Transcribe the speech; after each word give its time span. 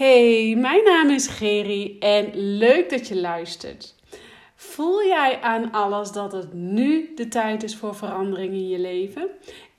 Hey, 0.00 0.54
mijn 0.56 0.84
naam 0.84 1.10
is 1.10 1.26
Geri 1.26 1.98
en 1.98 2.30
leuk 2.34 2.90
dat 2.90 3.08
je 3.08 3.16
luistert. 3.16 3.94
Voel 4.54 5.04
jij 5.04 5.40
aan 5.40 5.72
alles 5.72 6.12
dat 6.12 6.32
het 6.32 6.52
nu 6.52 7.12
de 7.14 7.28
tijd 7.28 7.62
is 7.62 7.76
voor 7.76 7.94
verandering 7.94 8.52
in 8.52 8.68
je 8.68 8.78
leven? 8.78 9.28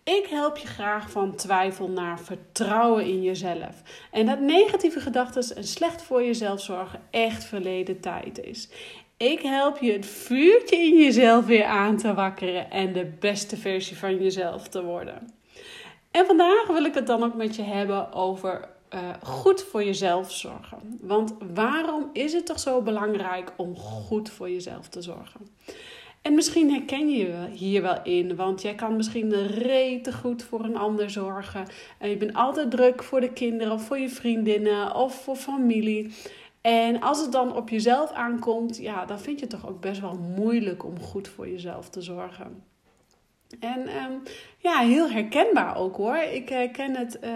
Ik 0.03 0.25
help 0.29 0.57
je 0.57 0.67
graag 0.67 1.11
van 1.11 1.35
twijfel 1.35 1.87
naar 1.87 2.19
vertrouwen 2.19 3.05
in 3.05 3.21
jezelf. 3.21 3.81
En 4.11 4.25
dat 4.25 4.39
negatieve 4.39 4.99
gedachten 4.99 5.55
en 5.55 5.63
slecht 5.63 6.01
voor 6.01 6.23
jezelf 6.23 6.61
zorgen 6.61 7.01
echt 7.11 7.43
verleden 7.43 7.99
tijd 7.99 8.39
is. 8.43 8.69
Ik 9.17 9.41
help 9.41 9.77
je 9.77 9.91
het 9.91 10.05
vuurtje 10.05 10.75
in 10.75 10.97
jezelf 10.97 11.45
weer 11.45 11.65
aan 11.65 11.97
te 11.97 12.13
wakkeren 12.13 12.71
en 12.71 12.93
de 12.93 13.11
beste 13.19 13.57
versie 13.57 13.97
van 13.97 14.17
jezelf 14.23 14.67
te 14.67 14.83
worden. 14.83 15.33
En 16.11 16.25
vandaag 16.25 16.67
wil 16.67 16.83
ik 16.83 16.93
het 16.93 17.07
dan 17.07 17.23
ook 17.23 17.35
met 17.35 17.55
je 17.55 17.63
hebben 17.63 18.13
over 18.13 18.70
uh, 18.93 18.99
goed 19.23 19.63
voor 19.63 19.83
jezelf 19.83 20.31
zorgen. 20.31 20.97
Want 21.01 21.33
waarom 21.53 22.09
is 22.13 22.33
het 22.33 22.45
toch 22.45 22.59
zo 22.59 22.81
belangrijk 22.81 23.53
om 23.57 23.75
goed 23.75 24.29
voor 24.29 24.49
jezelf 24.49 24.87
te 24.87 25.01
zorgen? 25.01 25.47
En 26.21 26.33
misschien 26.33 26.71
herken 26.71 27.09
je 27.09 27.17
je 27.17 27.47
hier 27.51 27.81
wel 27.81 28.03
in, 28.03 28.35
want 28.35 28.61
jij 28.61 28.75
kan 28.75 28.95
misschien 28.95 29.45
rete 29.45 30.13
goed 30.13 30.43
voor 30.43 30.63
een 30.63 30.77
ander 30.77 31.09
zorgen. 31.09 31.65
En 31.97 32.09
je 32.09 32.17
bent 32.17 32.33
altijd 32.33 32.71
druk 32.71 33.03
voor 33.03 33.21
de 33.21 33.33
kinderen 33.33 33.73
of 33.73 33.85
voor 33.85 33.97
je 33.97 34.09
vriendinnen 34.09 34.95
of 34.95 35.23
voor 35.23 35.35
familie. 35.35 36.13
En 36.61 37.01
als 37.01 37.21
het 37.21 37.31
dan 37.31 37.55
op 37.55 37.69
jezelf 37.69 38.11
aankomt, 38.11 38.77
ja, 38.77 39.05
dan 39.05 39.19
vind 39.19 39.39
je 39.39 39.45
het 39.45 39.59
toch 39.59 39.69
ook 39.69 39.81
best 39.81 40.01
wel 40.01 40.19
moeilijk 40.35 40.85
om 40.85 40.99
goed 40.99 41.27
voor 41.27 41.49
jezelf 41.49 41.89
te 41.89 42.01
zorgen. 42.01 42.63
En 43.59 43.79
um, 43.79 44.21
ja, 44.57 44.79
heel 44.79 45.09
herkenbaar 45.09 45.77
ook 45.77 45.95
hoor. 45.95 46.17
Ik 46.17 46.49
herken 46.49 46.95
het. 46.95 47.19
Uh, 47.23 47.31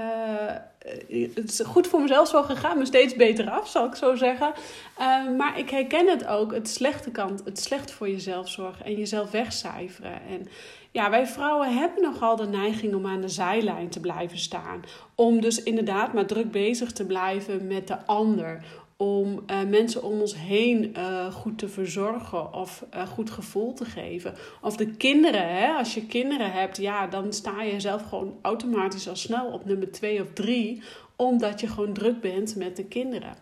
het 1.34 1.50
is 1.50 1.62
goed 1.66 1.88
voor 1.88 2.02
mezelf 2.02 2.28
zo 2.28 2.44
gegaan, 2.44 2.78
me 2.78 2.86
steeds 2.86 3.16
beter 3.16 3.50
af, 3.50 3.70
zal 3.70 3.86
ik 3.86 3.96
zo 3.96 4.16
zeggen. 4.16 4.54
Uh, 5.00 5.38
maar 5.38 5.60
ik 5.60 5.70
herken 5.70 6.08
het 6.08 6.28
ook, 6.28 6.54
het 6.54 6.70
slechte 6.70 7.12
kant, 7.12 7.42
het 7.46 7.60
slecht 7.60 7.92
voor 7.92 8.10
jezelf 8.10 8.50
zorgen 8.50 8.86
en 8.86 8.96
jezelf 8.96 9.32
wegcijferen. 9.32 10.22
En 10.30 10.48
ja, 10.92 11.10
wij 11.10 11.28
vrouwen 11.28 11.78
hebben 11.78 12.02
nogal 12.02 12.36
de 12.36 12.48
neiging 12.48 12.96
om 12.96 13.06
aan 13.06 13.22
de 13.22 13.30
zijlijn 13.30 13.90
te 13.90 14.00
blijven 14.00 14.38
staan. 14.38 14.84
Om 15.16 15.42
dus 15.42 15.64
inderdaad 15.64 16.14
maar 16.14 16.26
druk 16.26 16.52
bezig 16.52 16.92
te 16.92 17.06
blijven 17.06 17.68
met 17.68 17.88
de 17.88 18.06
ander 18.06 18.64
om 18.98 19.44
uh, 19.48 19.64
mensen 19.70 20.04
om 20.04 20.20
ons 20.20 20.36
heen 20.36 20.94
uh, 20.98 21.34
goed 21.34 21.58
te 21.58 21.68
verzorgen 21.68 22.54
of 22.54 22.86
uh, 22.96 23.08
goed 23.08 23.30
gevoel 23.30 23.74
te 23.74 23.86
geven. 23.86 24.34
Of 24.62 24.76
de 24.76 24.92
kinderen, 24.92 25.56
hè? 25.58 25.74
als 25.74 25.94
je 25.94 26.06
kinderen 26.06 26.52
hebt, 26.52 26.78
ja, 26.78 27.08
dan 27.08 27.34
sta 27.34 27.62
je 27.62 27.80
zelf 27.80 28.10
gewoon 28.10 28.38
automatisch 28.42 29.10
al 29.10 29.16
snel 29.16 29.46
op 29.46 29.66
nummer 29.66 29.92
2 29.92 30.22
of 30.22 30.28
3, 30.34 30.82
omdat 31.16 31.60
je 31.60 31.68
gewoon 31.68 31.94
druk 31.94 32.22
bent 32.22 32.56
met 32.56 32.76
de 32.76 32.86
kinderen. 32.86 33.36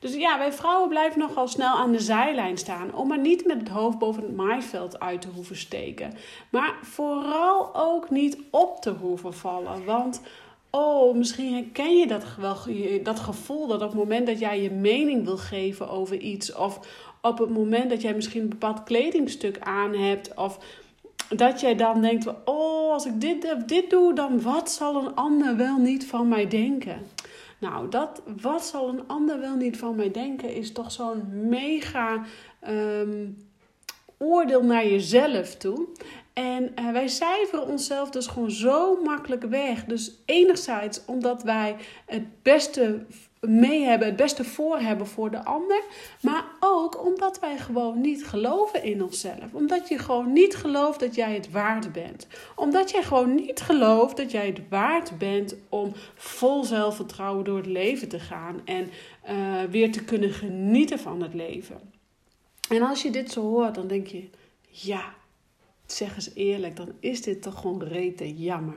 Dus 0.00 0.14
ja, 0.14 0.38
wij 0.38 0.52
vrouwen 0.52 0.88
blijven 0.88 1.18
nogal 1.18 1.48
snel 1.48 1.76
aan 1.76 1.92
de 1.92 2.00
zijlijn 2.00 2.58
staan, 2.58 2.94
om 2.94 3.08
maar 3.08 3.20
niet 3.20 3.46
met 3.46 3.58
het 3.58 3.68
hoofd 3.68 3.98
boven 3.98 4.22
het 4.22 4.36
maaiveld 4.36 5.00
uit 5.00 5.20
te 5.20 5.28
hoeven 5.34 5.56
steken. 5.56 6.12
Maar 6.50 6.74
vooral 6.82 7.74
ook 7.74 8.10
niet 8.10 8.38
op 8.50 8.80
te 8.80 8.90
hoeven 8.90 9.34
vallen, 9.34 9.84
want 9.84 10.20
Oh, 10.78 11.14
misschien 11.14 11.54
herken 11.54 11.96
je 11.96 12.06
dat 12.06 12.24
wel, 12.38 12.56
dat 13.02 13.20
gevoel 13.20 13.66
dat 13.66 13.82
op 13.82 13.88
het 13.88 13.98
moment 13.98 14.26
dat 14.26 14.38
jij 14.38 14.62
je 14.62 14.70
mening 14.70 15.24
wil 15.24 15.36
geven 15.36 15.88
over 15.88 16.16
iets, 16.16 16.54
of 16.54 16.80
op 17.20 17.38
het 17.38 17.50
moment 17.50 17.90
dat 17.90 18.02
jij 18.02 18.14
misschien 18.14 18.42
een 18.42 18.48
bepaald 18.48 18.82
kledingstuk 18.82 19.58
aan 19.60 19.94
hebt, 19.94 20.34
of 20.34 20.58
dat 21.28 21.60
jij 21.60 21.74
dan 21.74 22.00
denkt: 22.00 22.26
Oh, 22.44 22.92
als 22.92 23.06
ik 23.06 23.20
dit, 23.20 23.54
dit 23.66 23.90
doe, 23.90 24.14
dan 24.14 24.42
wat 24.42 24.70
zal 24.70 24.96
een 24.96 25.14
ander 25.14 25.56
wel 25.56 25.76
niet 25.76 26.06
van 26.06 26.28
mij 26.28 26.46
denken? 26.46 27.06
Nou, 27.58 27.88
dat 27.88 28.22
wat 28.42 28.64
zal 28.64 28.88
een 28.88 29.06
ander 29.06 29.40
wel 29.40 29.56
niet 29.56 29.78
van 29.78 29.96
mij 29.96 30.10
denken, 30.10 30.54
is 30.54 30.72
toch 30.72 30.92
zo'n 30.92 31.48
mega 31.48 32.22
um, 32.68 33.36
oordeel 34.18 34.62
naar 34.62 34.86
jezelf 34.86 35.54
toe. 35.54 35.86
En 36.36 36.72
uh, 36.78 36.90
wij 36.90 37.08
cijferen 37.08 37.66
onszelf 37.66 38.10
dus 38.10 38.26
gewoon 38.26 38.50
zo 38.50 39.02
makkelijk 39.02 39.44
weg. 39.44 39.84
Dus 39.84 40.12
enerzijds 40.24 41.00
omdat 41.06 41.42
wij 41.42 41.76
het 42.06 42.42
beste 42.42 43.04
mee 43.40 43.82
hebben, 43.82 44.08
het 44.08 44.16
beste 44.16 44.44
voor 44.44 44.78
hebben 44.78 45.06
voor 45.06 45.30
de 45.30 45.44
ander. 45.44 45.82
Maar 46.20 46.44
ook 46.60 47.04
omdat 47.04 47.38
wij 47.38 47.58
gewoon 47.58 48.00
niet 48.00 48.26
geloven 48.26 48.82
in 48.82 49.02
onszelf. 49.02 49.52
Omdat 49.52 49.88
je 49.88 49.98
gewoon 49.98 50.32
niet 50.32 50.56
gelooft 50.56 51.00
dat 51.00 51.14
jij 51.14 51.34
het 51.34 51.50
waard 51.50 51.92
bent. 51.92 52.26
Omdat 52.54 52.90
jij 52.90 53.02
gewoon 53.02 53.34
niet 53.34 53.60
gelooft 53.60 54.16
dat 54.16 54.30
jij 54.30 54.46
het 54.46 54.60
waard 54.68 55.18
bent 55.18 55.56
om 55.68 55.92
vol 56.14 56.64
zelfvertrouwen 56.64 57.44
door 57.44 57.56
het 57.56 57.66
leven 57.66 58.08
te 58.08 58.20
gaan. 58.20 58.60
En 58.64 58.90
uh, 59.30 59.62
weer 59.70 59.92
te 59.92 60.04
kunnen 60.04 60.30
genieten 60.30 60.98
van 60.98 61.22
het 61.22 61.34
leven. 61.34 61.80
En 62.68 62.82
als 62.82 63.02
je 63.02 63.10
dit 63.10 63.30
zo 63.30 63.40
hoort, 63.40 63.74
dan 63.74 63.86
denk 63.86 64.06
je, 64.06 64.28
ja 64.68 65.14
zeg 65.92 66.14
eens 66.14 66.30
eerlijk, 66.34 66.76
dan 66.76 66.92
is 67.00 67.22
dit 67.22 67.42
toch 67.42 67.60
gewoon 67.60 67.82
rete 67.82 68.36
jammer. 68.36 68.76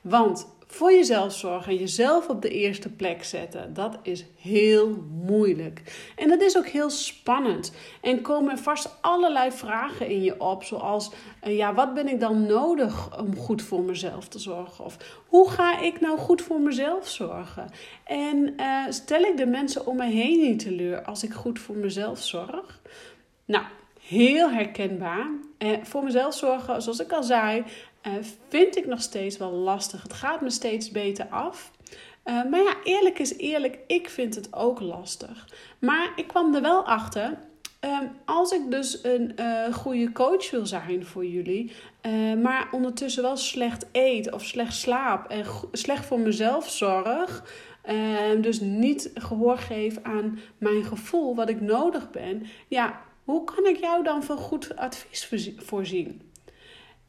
Want 0.00 0.46
voor 0.72 0.92
jezelf 0.92 1.32
zorgen 1.32 1.72
en 1.72 1.78
jezelf 1.78 2.28
op 2.28 2.42
de 2.42 2.48
eerste 2.48 2.88
plek 2.88 3.24
zetten, 3.24 3.74
dat 3.74 3.98
is 4.02 4.24
heel 4.40 5.04
moeilijk. 5.10 5.82
En 6.16 6.28
dat 6.28 6.40
is 6.40 6.56
ook 6.56 6.66
heel 6.66 6.90
spannend. 6.90 7.72
En 8.00 8.20
komen 8.20 8.58
vast 8.58 8.96
allerlei 9.00 9.50
vragen 9.50 10.08
in 10.08 10.22
je 10.22 10.40
op, 10.40 10.64
zoals: 10.64 11.10
eh, 11.40 11.56
ja, 11.56 11.74
wat 11.74 11.94
ben 11.94 12.08
ik 12.08 12.20
dan 12.20 12.46
nodig 12.46 13.20
om 13.20 13.36
goed 13.36 13.62
voor 13.62 13.82
mezelf 13.82 14.28
te 14.28 14.38
zorgen? 14.38 14.84
Of 14.84 15.22
hoe 15.28 15.50
ga 15.50 15.80
ik 15.80 16.00
nou 16.00 16.18
goed 16.18 16.42
voor 16.42 16.60
mezelf 16.60 17.08
zorgen? 17.08 17.70
En 18.04 18.54
uh, 18.56 18.86
stel 18.88 19.20
ik 19.20 19.36
de 19.36 19.46
mensen 19.46 19.86
om 19.86 19.96
me 19.96 20.06
heen 20.06 20.40
niet 20.40 20.58
teleur 20.58 21.02
als 21.02 21.24
ik 21.24 21.32
goed 21.32 21.58
voor 21.58 21.76
mezelf 21.76 22.18
zorg? 22.18 22.80
Nou, 23.44 23.64
heel 24.02 24.50
herkenbaar. 24.50 25.30
En 25.58 25.80
eh, 25.80 25.84
voor 25.84 26.04
mezelf 26.04 26.34
zorgen, 26.34 26.82
zoals 26.82 27.00
ik 27.00 27.12
al 27.12 27.22
zei, 27.22 27.64
eh, 28.00 28.12
vind 28.48 28.76
ik 28.76 28.86
nog 28.86 29.02
steeds 29.02 29.36
wel 29.36 29.50
lastig. 29.50 30.02
Het 30.02 30.12
gaat 30.12 30.40
me 30.40 30.50
steeds 30.50 30.90
beter 30.90 31.26
af. 31.26 31.70
Uh, 32.24 32.44
maar 32.50 32.62
ja, 32.62 32.74
eerlijk 32.84 33.18
is 33.18 33.36
eerlijk, 33.36 33.78
ik 33.86 34.08
vind 34.08 34.34
het 34.34 34.54
ook 34.54 34.80
lastig. 34.80 35.48
Maar 35.78 36.12
ik 36.16 36.26
kwam 36.26 36.54
er 36.54 36.62
wel 36.62 36.86
achter. 36.86 37.38
Uh, 37.84 37.98
als 38.24 38.52
ik 38.52 38.70
dus 38.70 39.04
een 39.04 39.32
uh, 39.40 39.74
goede 39.74 40.12
coach 40.12 40.50
wil 40.50 40.66
zijn 40.66 41.06
voor 41.06 41.26
jullie, 41.26 41.72
maar 42.42 42.68
ondertussen 42.70 43.22
wel 43.22 43.36
slecht 43.36 43.86
eet 43.92 44.32
of 44.32 44.44
slecht 44.44 44.74
slaap 44.74 45.28
en 45.28 45.44
slecht 45.72 46.04
voor 46.04 46.20
mezelf 46.20 46.70
zorg, 46.70 47.44
dus 48.40 48.60
niet 48.60 49.10
gehoor 49.14 49.58
geef 49.58 49.98
aan 50.02 50.38
mijn 50.58 50.84
gevoel, 50.84 51.34
wat 51.34 51.48
ik 51.48 51.60
nodig 51.60 52.10
ben, 52.10 52.46
ja, 52.68 53.00
hoe 53.24 53.44
kan 53.44 53.66
ik 53.66 53.76
jou 53.76 54.02
dan 54.02 54.22
van 54.22 54.36
goed 54.36 54.76
advies 54.76 55.54
voorzien? 55.56 56.30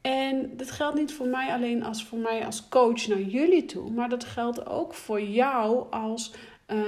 En 0.00 0.56
dat 0.56 0.70
geldt 0.70 0.98
niet 0.98 1.12
voor 1.12 1.26
mij 1.26 1.52
alleen 1.52 1.84
als 1.84 2.04
voor 2.04 2.18
mij 2.18 2.46
als 2.46 2.68
coach 2.68 3.06
naar 3.06 3.20
jullie 3.20 3.64
toe, 3.64 3.90
maar 3.90 4.08
dat 4.08 4.24
geldt 4.24 4.66
ook 4.66 4.94
voor 4.94 5.22
jou 5.22 5.84
als 5.90 6.32
uh, 6.68 6.78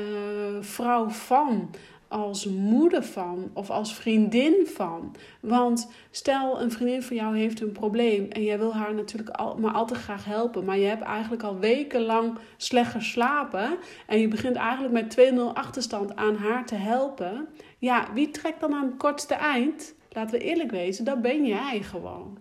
vrouw 0.60 1.08
van, 1.08 1.70
als 2.08 2.46
moeder 2.46 3.04
van 3.04 3.50
of 3.52 3.70
als 3.70 3.94
vriendin 3.94 4.66
van. 4.66 5.14
Want 5.40 5.90
stel 6.10 6.60
een 6.60 6.70
vriendin 6.70 7.02
van 7.02 7.16
jou 7.16 7.36
heeft 7.36 7.60
een 7.60 7.72
probleem 7.72 8.30
en 8.30 8.42
jij 8.42 8.58
wil 8.58 8.74
haar 8.74 8.94
natuurlijk 8.94 9.36
al, 9.36 9.56
maar 9.56 9.72
altijd 9.72 10.00
graag 10.00 10.24
helpen, 10.24 10.64
maar 10.64 10.78
je 10.78 10.86
hebt 10.86 11.02
eigenlijk 11.02 11.42
al 11.42 11.58
wekenlang 11.58 12.38
slecht 12.56 12.90
geslapen 12.90 13.76
en 14.06 14.18
je 14.18 14.28
begint 14.28 14.56
eigenlijk 14.56 14.92
met 14.94 15.32
2-0 15.32 15.38
achterstand 15.54 16.16
aan 16.16 16.36
haar 16.36 16.66
te 16.66 16.74
helpen. 16.74 17.48
Ja, 17.78 18.12
wie 18.14 18.30
trekt 18.30 18.60
dan 18.60 18.74
aan 18.74 18.86
het 18.86 18.96
kortste 18.96 19.34
eind? 19.34 19.94
Laten 20.10 20.38
we 20.38 20.44
eerlijk 20.44 20.70
wezen, 20.70 21.04
dat 21.04 21.22
ben 21.22 21.46
jij 21.46 21.82
gewoon. 21.82 22.38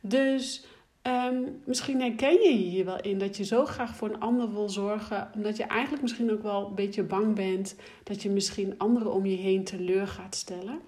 Dus 0.00 0.66
um, 1.02 1.62
misschien 1.64 2.00
herken 2.00 2.32
je 2.32 2.48
je 2.48 2.68
hier 2.68 2.84
wel 2.84 3.00
in 3.00 3.18
dat 3.18 3.36
je 3.36 3.44
zo 3.44 3.64
graag 3.64 3.96
voor 3.96 4.08
een 4.08 4.20
ander 4.20 4.52
wil 4.52 4.68
zorgen, 4.68 5.30
omdat 5.34 5.56
je 5.56 5.64
eigenlijk 5.64 6.02
misschien 6.02 6.32
ook 6.32 6.42
wel 6.42 6.66
een 6.66 6.74
beetje 6.74 7.02
bang 7.02 7.34
bent 7.34 7.76
dat 8.02 8.22
je 8.22 8.30
misschien 8.30 8.74
anderen 8.78 9.12
om 9.12 9.26
je 9.26 9.36
heen 9.36 9.64
teleur 9.64 10.06
gaat 10.06 10.34
stellen. 10.34 10.80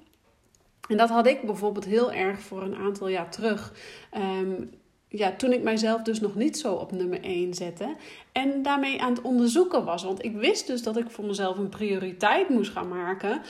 En 0.89 0.97
dat 0.97 1.09
had 1.09 1.27
ik 1.27 1.43
bijvoorbeeld 1.43 1.85
heel 1.85 2.13
erg 2.13 2.41
voor 2.41 2.63
een 2.63 2.77
aantal 2.77 3.09
jaar 3.09 3.31
terug. 3.31 3.73
Um, 4.17 4.71
ja, 5.09 5.33
toen 5.37 5.53
ik 5.53 5.63
mijzelf 5.63 6.03
dus 6.03 6.21
nog 6.21 6.35
niet 6.35 6.59
zo 6.59 6.75
op 6.75 6.93
nummer 6.93 7.21
1 7.23 7.55
zette. 7.55 7.97
En 8.33 8.63
daarmee 8.63 9.03
aan 9.03 9.13
het 9.13 9.23
onderzoeken 9.23 9.85
was. 9.85 10.03
Want 10.03 10.25
ik 10.25 10.37
wist 10.37 10.67
dus 10.67 10.83
dat 10.83 10.97
ik 10.97 11.11
voor 11.11 11.25
mezelf 11.25 11.59
een 11.59 11.69
prioriteit 11.69 12.49
moest 12.49 12.73
gaan 12.73 12.89
maken 12.89 13.41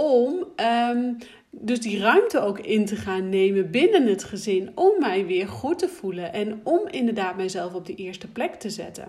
om 0.00 0.44
um, 0.96 1.16
dus 1.50 1.80
die 1.80 1.98
ruimte 1.98 2.40
ook 2.40 2.58
in 2.58 2.86
te 2.86 2.96
gaan 2.96 3.28
nemen 3.28 3.70
binnen 3.70 4.06
het 4.06 4.24
gezin. 4.24 4.70
Om 4.74 4.92
mij 4.98 5.26
weer 5.26 5.48
goed 5.48 5.78
te 5.78 5.88
voelen 5.88 6.32
en 6.32 6.60
om 6.62 6.88
inderdaad 6.88 7.36
mijzelf 7.36 7.74
op 7.74 7.86
de 7.86 7.94
eerste 7.94 8.28
plek 8.28 8.54
te 8.54 8.70
zetten. 8.70 9.04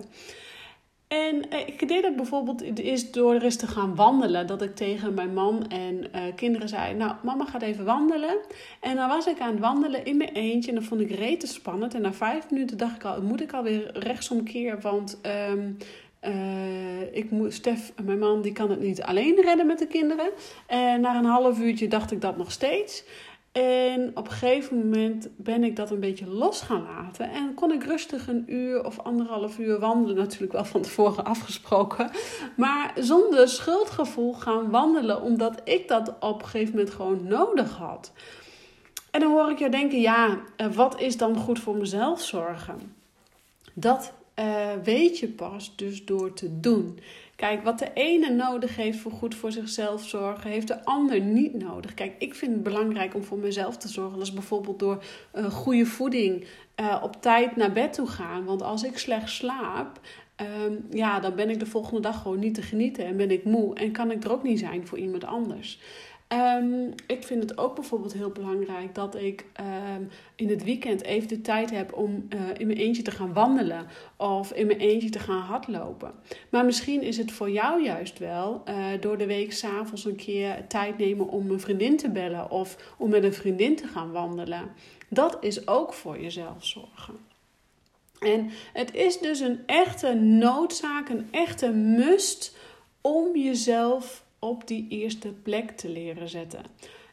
En 1.08 1.50
eh, 1.50 1.68
ik 1.68 1.88
deed 1.88 2.02
dat 2.02 2.16
bijvoorbeeld 2.16 2.80
is 2.80 3.12
door 3.12 3.34
er 3.34 3.44
eens 3.44 3.56
te 3.56 3.68
gaan 3.68 3.96
wandelen. 3.96 4.48
Dat 4.48 4.62
ik 4.62 4.76
tegen 4.76 5.14
mijn 5.14 5.34
man 5.34 5.68
en 5.68 5.96
uh, 6.16 6.22
kinderen 6.36 6.70
zei: 6.70 6.94
Nou, 6.94 7.16
mama 7.24 7.46
gaat 7.46 7.62
even 7.62 7.86
wandelen. 7.86 8.38
En 8.82 8.96
dan 8.96 9.08
was 9.08 9.28
ik 9.28 9.40
aan 9.40 9.52
het 9.52 9.60
wandelen 9.60 10.06
in 10.06 10.18
mijn 10.18 10.34
eentje. 10.34 10.70
En 10.70 10.76
dat 10.76 10.86
vond 10.86 11.02
ik 11.02 11.12
rete 11.12 11.48
spannend. 11.48 11.94
En 11.94 12.02
na 12.02 12.14
vijf 12.14 12.50
minuten 12.50 12.78
dacht 12.78 12.96
ik 12.96 13.04
al: 13.04 13.22
Moet 13.22 13.42
ik 13.42 13.54
alweer 13.54 13.92
rechtsomkeer? 13.94 14.82
Want 14.82 15.20
um, 15.50 15.78
Uh, 16.28 17.16
ik 17.16 17.32
moet, 17.32 17.54
Stef, 17.54 17.94
mijn 18.04 18.20
man, 18.20 18.42
die 18.42 18.52
kan 18.52 18.70
het 18.70 18.80
niet 18.80 19.02
alleen 19.02 19.42
redden 19.42 19.66
met 19.66 19.80
de 19.80 19.88
kinderen. 19.88 20.30
En 20.68 21.02
na 21.02 21.18
een 21.18 21.26
half 21.26 21.60
uurtje 21.60 21.88
dacht 21.88 22.12
ik 22.12 22.22
dat 22.22 22.38
nog 22.38 22.52
steeds. 22.52 23.04
En 23.52 24.12
op 24.14 24.26
een 24.26 24.32
gegeven 24.32 24.78
moment 24.78 25.28
ben 25.36 25.64
ik 25.64 25.76
dat 25.76 25.92
een 25.92 26.00
beetje 26.00 26.28
los 26.28 26.62
gaan 26.62 26.84
laten. 26.84 27.32
En 27.32 27.54
kon 27.54 27.72
ik 27.72 27.84
rustig 27.84 28.28
een 28.28 28.44
uur 28.48 28.86
of 28.86 29.00
anderhalf 29.00 29.58
uur 29.58 29.80
wandelen. 29.80 30.16
Natuurlijk 30.16 30.52
wel 30.52 30.66
van 30.66 30.82
tevoren 30.82 31.26
afgesproken. 31.26 32.12
Maar 32.56 32.94
zonder 32.96 33.48
schuldgevoel 33.48 34.34
gaan 34.34 34.70
wandelen. 34.70 35.22
Omdat 35.22 35.62
ik 35.64 35.88
dat 35.88 36.14
op 36.20 36.42
een 36.42 36.48
gegeven 36.48 36.76
moment 36.76 36.94
gewoon 36.94 37.28
nodig 37.28 37.78
had. 37.78 38.12
En 39.12 39.20
dan 39.20 39.32
hoor 39.32 39.50
ik 39.50 39.60
jou 39.60 39.72
denken: 39.72 40.02
ja, 40.02 40.40
eh, 40.56 40.68
wat 40.68 41.00
is 41.00 41.18
dan 41.18 41.36
goed 41.36 41.60
voor 41.60 41.76
mezelf 41.76 42.22
zorgen? 42.22 42.96
Dat 43.74 44.14
uh, 44.42 44.72
weet 44.84 45.20
je 45.20 45.28
pas 45.28 45.76
dus 45.76 46.06
door 46.06 46.34
te 46.34 46.60
doen. 46.60 47.00
Kijk, 47.36 47.64
wat 47.64 47.80
de 47.80 47.94
ene 47.94 48.30
nodig 48.30 48.76
heeft 48.76 49.00
voor 49.00 49.12
goed 49.12 49.36
voor 49.36 49.52
zichzelf 49.52 50.08
zorgen, 50.08 50.50
heeft 50.50 50.68
de 50.68 50.86
ander 50.86 51.22
niet 51.22 51.54
nodig. 51.54 51.94
Kijk, 51.94 52.14
ik 52.18 52.36
vind 52.36 52.52
het 52.52 52.64
belangrijk 52.64 53.16
om 53.16 53.24
voor 53.24 53.38
mezelf 53.38 53.78
te 53.78 53.88
zorgen. 53.88 54.18
Dat 54.18 54.28
is 54.28 54.34
bijvoorbeeld 54.34 54.80
door 54.80 55.04
goede 55.52 55.86
voeding, 55.86 56.46
uh, 56.76 57.00
op 57.04 57.22
tijd 57.22 57.56
naar 57.56 57.72
bed 57.72 57.94
toe 57.94 58.08
gaan. 58.08 58.46
Want 58.46 58.62
als 58.62 58.84
ik 58.84 58.98
slecht 58.98 59.30
slaap, 59.30 60.00
um, 60.66 60.86
ja, 60.90 61.20
dan 61.20 61.36
ben 61.36 61.50
ik 61.50 61.60
de 61.60 61.66
volgende 61.66 62.02
dag 62.02 62.22
gewoon 62.22 62.40
niet 62.40 62.54
te 62.54 62.62
genieten 62.62 63.06
en 63.06 63.18
ben 63.18 63.32
ik 63.32 63.44
moe 63.44 63.76
en 63.76 63.92
kan 63.92 64.12
ik 64.12 64.24
er 64.24 64.32
ook 64.32 64.44
niet 64.44 64.60
zijn 64.60 64.88
voor 64.88 64.98
iemand 64.98 65.24
anders. 65.24 65.80
Um, 66.34 66.94
ik 67.08 67.24
vind 67.24 67.44
het 67.44 67.58
ook 67.58 67.76
bijvoorbeeld 67.76 68.14
heel 68.14 68.30
belangrijk 68.30 68.96
dat 68.96 69.16
ik 69.16 69.46
um, 69.96 70.10
in 70.36 70.50
het 70.50 70.64
weekend 70.64 71.04
even 71.04 71.28
de 71.28 71.42
tijd 71.42 71.70
heb 71.70 71.94
om 71.94 72.28
uh, 72.30 72.40
in 72.58 72.68
mijn 72.68 72.80
eentje 72.80 73.02
te 73.02 73.12
gaan 73.12 73.34
wandelen 73.34 73.88
of 74.18 74.52
in 74.52 74.68
mijn 74.68 74.80
eentje 74.80 75.10
te 75.10 75.20
gaan 75.20 75.42
hardlopen. 75.42 76.12
Maar 76.50 76.66
misschien 76.66 77.02
is 77.02 77.18
het 77.18 77.32
voor 77.32 77.50
jou 77.50 77.84
juist 77.84 78.20
wel 78.20 78.64
uh, 78.68 78.86
door 79.00 79.18
de 79.18 79.26
week 79.26 79.54
s'avonds 79.54 80.06
een 80.06 80.16
keer 80.16 80.68
tijd 80.68 80.98
nemen 80.98 81.28
om 81.28 81.52
een 81.52 81.60
vriendin 81.60 81.98
te 81.98 82.10
bellen 82.10 82.52
of 82.52 82.96
om 82.98 83.10
met 83.10 83.24
een 83.24 83.34
vriendin 83.34 83.76
te 83.76 83.88
gaan 83.88 84.12
wandelen. 84.12 84.72
Dat 85.10 85.38
is 85.42 85.68
ook 85.68 85.94
voor 85.94 86.20
jezelf 86.20 86.66
zorgen. 86.66 87.16
En 88.20 88.50
het 88.74 88.94
is 88.94 89.20
dus 89.20 89.40
een 89.40 89.60
echte 89.66 90.14
noodzaak, 90.14 91.10
een 91.10 91.28
echte 91.32 91.72
must 91.72 92.58
om 93.02 93.38
jezelf 93.38 94.24
op 94.42 94.68
die 94.68 94.88
eerste 94.90 95.34
plek 95.34 95.72
te 95.72 95.90
leren 95.90 96.30
zetten. 96.30 96.64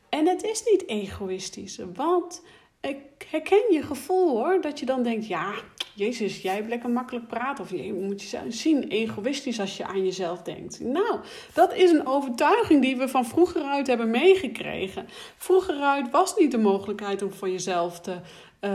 En 0.09 0.27
het 0.27 0.43
is 0.43 0.63
niet 0.65 0.89
egoïstisch, 0.89 1.79
want 1.95 2.43
ik 2.81 2.99
herken 3.31 3.73
je 3.73 3.83
gevoel 3.83 4.29
hoor, 4.29 4.61
dat 4.61 4.79
je 4.79 4.87
dan 4.87 5.03
denkt, 5.03 5.27
ja, 5.27 5.55
Jezus, 5.95 6.43
jij 6.43 6.55
hebt 6.55 6.69
lekker 6.69 6.91
makkelijk 6.91 7.29
praten. 7.29 7.65
Of 7.65 7.71
je 7.71 7.93
moet 7.93 8.23
je 8.23 8.41
zien, 8.49 8.89
egoïstisch 8.89 9.61
als 9.61 9.77
je 9.77 9.87
aan 9.87 10.05
jezelf 10.05 10.43
denkt. 10.43 10.81
Nou, 10.81 11.19
dat 11.55 11.75
is 11.75 11.91
een 11.91 12.07
overtuiging 12.07 12.83
die 12.83 12.97
we 12.97 13.09
van 13.09 13.27
vroeger 13.27 13.63
uit 13.63 13.87
hebben 13.87 14.11
meegekregen. 14.11 15.07
Vroeger 15.37 15.81
uit 15.81 16.11
was 16.11 16.37
niet 16.37 16.51
de 16.51 16.59
mogelijkheid 16.59 17.23
om 17.23 17.33
voor 17.33 17.49
jezelf 17.51 18.01
te 18.01 18.17
uh, 18.61 18.71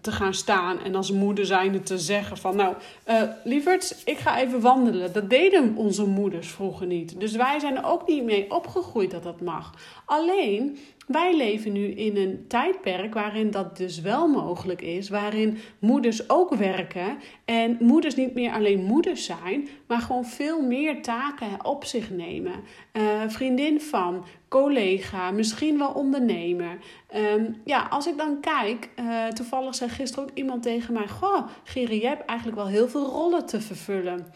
te 0.00 0.12
gaan 0.12 0.34
staan 0.34 0.80
en 0.80 0.94
als 0.94 1.12
moeder 1.12 1.46
zijnde 1.46 1.80
te 1.80 1.98
zeggen 1.98 2.36
van 2.36 2.56
nou, 2.56 2.74
uh, 3.08 3.22
lieverds, 3.44 4.04
ik 4.04 4.18
ga 4.18 4.38
even 4.38 4.60
wandelen. 4.60 5.12
Dat 5.12 5.30
deden 5.30 5.76
onze 5.76 6.06
moeders 6.06 6.48
vroeger 6.50 6.86
niet. 6.86 7.20
Dus 7.20 7.36
wij 7.36 7.58
zijn 7.58 7.76
er 7.76 7.84
ook 7.84 8.08
niet 8.08 8.24
mee 8.24 8.50
opgegroeid 8.50 9.10
dat 9.10 9.22
dat 9.22 9.40
mag. 9.40 9.74
Alleen 10.04 10.78
wij 11.08 11.36
leven 11.36 11.72
nu 11.72 11.86
in 11.86 12.16
een 12.16 12.44
tijdperk 12.48 13.14
waarin 13.14 13.50
dat 13.50 13.76
dus 13.76 14.00
wel 14.00 14.28
mogelijk 14.28 14.82
is, 14.82 15.08
waarin 15.08 15.58
moeders 15.78 16.30
ook 16.30 16.54
werken 16.54 17.18
en 17.44 17.76
moeders 17.80 18.14
niet 18.14 18.34
meer 18.34 18.52
alleen 18.52 18.84
moeders 18.84 19.24
zijn, 19.24 19.68
maar 19.86 20.00
gewoon 20.00 20.24
veel 20.24 20.62
meer 20.62 21.02
taken 21.02 21.64
op 21.64 21.84
zich 21.84 22.10
nemen. 22.10 22.52
Uh, 22.92 23.02
vriendin 23.26 23.80
van, 23.80 24.24
collega, 24.48 25.30
misschien 25.30 25.78
wel 25.78 25.90
ondernemer. 25.90 26.78
Um, 27.16 27.60
ja, 27.64 27.86
als 27.90 28.06
ik 28.06 28.16
dan 28.16 28.40
kijk, 28.40 28.88
uh, 29.00 29.26
toevallig 29.26 29.74
zei 29.74 29.90
gisteren 29.90 30.24
ook 30.24 30.36
iemand 30.36 30.62
tegen 30.62 30.94
mij: 30.94 31.08
Goh, 31.08 31.46
Geri, 31.64 32.00
jij 32.00 32.08
hebt 32.10 32.24
eigenlijk 32.24 32.58
wel 32.58 32.68
heel 32.68 32.88
veel 32.88 33.06
rollen 33.06 33.46
te 33.46 33.60
vervullen. 33.60 34.26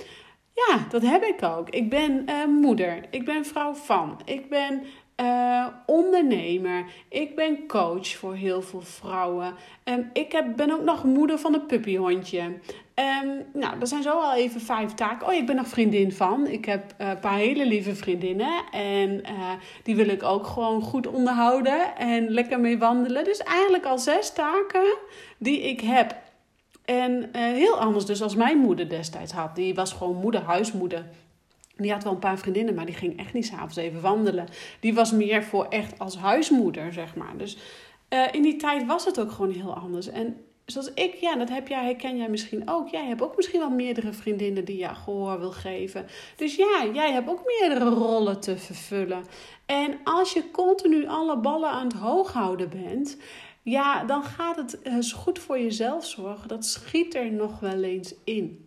Ja, 0.55 0.79
dat 0.89 1.03
heb 1.03 1.23
ik 1.23 1.43
ook. 1.43 1.69
Ik 1.69 1.91
ben 1.91 2.25
uh, 2.29 2.47
moeder, 2.47 3.05
ik 3.11 3.25
ben 3.25 3.45
vrouw 3.45 3.75
van, 3.75 4.21
ik 4.25 4.49
ben 4.49 4.83
uh, 5.21 5.67
ondernemer. 5.87 6.85
Ik 7.09 7.37
ben 7.37 7.67
coach 7.67 8.09
voor 8.09 8.35
heel 8.35 8.63
veel 8.63 8.81
vrouwen. 8.81 9.55
Um, 9.85 10.11
ik 10.13 10.33
heb, 10.33 10.57
ben 10.57 10.71
ook 10.71 10.83
nog 10.83 11.05
moeder 11.05 11.39
van 11.39 11.55
een 11.55 11.67
puppyhondje. 11.67 12.59
Um, 13.23 13.61
nou, 13.61 13.79
dat 13.79 13.89
zijn 13.89 14.03
zo 14.03 14.11
al 14.11 14.35
even 14.35 14.61
vijf 14.61 14.95
taken. 14.95 15.27
Oh, 15.27 15.33
ik 15.33 15.47
ben 15.47 15.57
nog 15.57 15.67
vriendin 15.67 16.13
van. 16.13 16.47
Ik 16.47 16.65
heb 16.65 16.95
uh, 17.01 17.09
een 17.09 17.19
paar 17.19 17.37
hele 17.37 17.67
lieve 17.67 17.95
vriendinnen. 17.95 18.63
En 18.71 19.11
uh, 19.11 19.51
die 19.83 19.97
wil 19.97 20.09
ik 20.09 20.23
ook 20.23 20.47
gewoon 20.47 20.83
goed 20.83 21.07
onderhouden 21.07 21.97
en 21.97 22.31
lekker 22.31 22.61
mee 22.61 22.79
wandelen. 22.79 23.25
Dus 23.25 23.39
eigenlijk 23.39 23.85
al 23.85 23.99
zes 23.99 24.33
taken 24.33 24.97
die 25.39 25.61
ik 25.61 25.81
heb. 25.81 26.17
En 26.85 27.29
heel 27.33 27.79
anders 27.79 28.05
dus 28.05 28.23
als 28.23 28.35
mijn 28.35 28.59
moeder 28.59 28.89
destijds 28.89 29.33
had. 29.33 29.57
Die 29.57 29.75
was 29.75 29.93
gewoon 29.93 30.17
moeder, 30.17 30.43
huismoeder. 30.43 31.07
Die 31.77 31.93
had 31.93 32.05
wel 32.05 32.13
een 32.13 32.19
paar 32.19 32.39
vriendinnen, 32.39 32.75
maar 32.75 32.87
die 32.87 32.95
ging 32.95 33.19
echt 33.19 33.33
niet 33.33 33.47
s'avonds 33.47 33.77
even 33.77 34.01
wandelen. 34.01 34.49
Die 34.81 34.95
was 34.95 35.13
meer 35.13 35.45
voor 35.45 35.67
echt 35.69 35.99
als 35.99 36.17
huismoeder, 36.17 36.93
zeg 36.93 37.15
maar. 37.15 37.37
Dus 37.37 37.59
in 38.33 38.43
die 38.43 38.57
tijd 38.57 38.87
was 38.87 39.05
het 39.05 39.21
ook 39.21 39.31
gewoon 39.33 39.51
heel 39.51 39.75
anders. 39.75 40.09
En 40.09 40.37
zoals 40.67 40.91
ik, 40.95 41.15
ja, 41.15 41.37
dat 41.37 41.49
heb 41.49 41.69
jij, 41.69 41.85
herken 41.85 42.17
jij 42.17 42.29
misschien 42.29 42.69
ook. 42.69 42.89
Jij 42.89 43.07
hebt 43.07 43.23
ook 43.23 43.37
misschien 43.37 43.61
wel 43.61 43.71
meerdere 43.71 44.13
vriendinnen 44.13 44.65
die 44.65 44.77
je 44.77 44.95
gehoor 44.95 45.39
wil 45.39 45.51
geven. 45.51 46.07
Dus 46.37 46.57
ja, 46.57 46.87
jij 46.93 47.13
hebt 47.13 47.29
ook 47.29 47.43
meerdere 47.61 47.91
rollen 47.91 48.41
te 48.41 48.57
vervullen. 48.57 49.25
En 49.67 49.99
als 50.05 50.33
je 50.33 50.51
continu 50.51 51.07
alle 51.07 51.39
ballen 51.39 51.71
aan 51.71 51.87
het 51.87 51.97
hoog 51.97 52.33
houden 52.33 52.69
bent, 52.71 53.17
ja, 53.63 54.05
dan 54.05 54.23
gaat 54.23 54.57
het 54.57 54.79
uh, 54.85 54.95
goed 55.15 55.39
voor 55.39 55.59
jezelf 55.59 56.07
zorgen. 56.07 56.49
Dat 56.49 56.65
schiet 56.65 57.15
er 57.15 57.33
nog 57.33 57.61
wel 57.61 57.83
eens 57.83 58.15
in. 58.25 58.62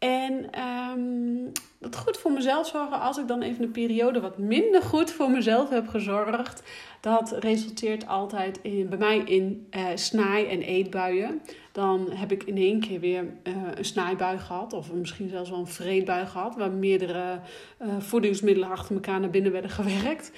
En 0.00 0.60
um, 0.60 1.52
dat 1.78 1.96
goed 1.96 2.16
voor 2.16 2.32
mezelf 2.32 2.66
zorgen, 2.66 3.00
als 3.00 3.18
ik 3.18 3.28
dan 3.28 3.42
even 3.42 3.64
een 3.64 3.70
periode 3.70 4.20
wat 4.20 4.38
minder 4.38 4.82
goed 4.82 5.10
voor 5.10 5.30
mezelf 5.30 5.68
heb 5.68 5.88
gezorgd, 5.88 6.62
dat 7.00 7.36
resulteert 7.38 8.06
altijd 8.06 8.58
in, 8.62 8.88
bij 8.88 8.98
mij 8.98 9.18
in 9.18 9.68
uh, 9.70 9.86
snaai- 9.94 10.46
en 10.46 10.62
eetbuien. 10.62 11.40
Dan 11.72 12.10
heb 12.10 12.32
ik 12.32 12.42
in 12.42 12.56
één 12.56 12.80
keer 12.80 13.00
weer 13.00 13.22
uh, 13.22 13.52
een 13.74 13.84
snijbui 13.84 14.38
gehad, 14.38 14.72
of 14.72 14.92
misschien 14.92 15.28
zelfs 15.28 15.50
wel 15.50 15.58
een 15.58 15.66
vreedbui 15.66 16.26
gehad, 16.26 16.56
waar 16.56 16.70
meerdere 16.70 17.40
uh, 17.82 17.88
voedingsmiddelen 17.98 18.70
achter 18.70 18.94
elkaar 18.94 19.20
naar 19.20 19.30
binnen 19.30 19.52
werden 19.52 19.70
gewerkt. 19.70 20.32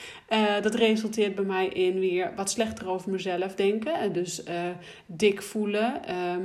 dat 0.62 0.74
resulteert 0.74 1.34
bij 1.34 1.44
mij 1.44 1.66
in 1.66 1.98
weer 1.98 2.32
wat 2.36 2.50
slechter 2.50 2.88
over 2.88 3.10
mezelf 3.10 3.54
denken, 3.54 4.12
dus 4.12 4.42
dik 5.06 5.42
voelen. 5.42 6.00
Uh, 6.08 6.36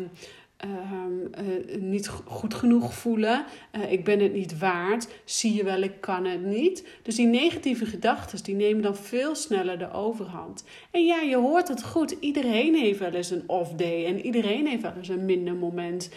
niet 1.79 2.07
goed 2.07 2.53
genoeg 2.53 2.93
voelen. 2.93 3.45
Uh, 3.75 3.91
ik 3.91 4.03
ben 4.03 4.19
het 4.19 4.33
niet 4.33 4.59
waard. 4.59 5.07
Zie 5.25 5.53
je 5.53 5.63
wel, 5.63 5.81
ik 5.81 6.01
kan 6.01 6.25
het 6.25 6.45
niet. 6.45 6.87
Dus 7.01 7.15
die 7.15 7.27
negatieve 7.27 7.85
gedachten 7.85 8.43
die 8.43 8.55
nemen 8.55 8.81
dan 8.81 8.95
veel 8.95 9.35
sneller 9.35 9.79
de 9.79 9.91
overhand. 9.91 10.63
En 10.91 11.05
ja, 11.05 11.21
je 11.21 11.37
hoort 11.37 11.67
het 11.67 11.83
goed. 11.83 12.15
Iedereen 12.19 12.75
heeft 12.75 12.99
wel 12.99 13.11
eens 13.11 13.31
een 13.31 13.43
off 13.47 13.71
day. 13.71 14.05
En 14.05 14.25
iedereen 14.25 14.67
heeft 14.67 14.81
wel 14.81 14.93
eens 14.97 15.09
een 15.09 15.25
minder 15.25 15.55
moment. 15.55 16.09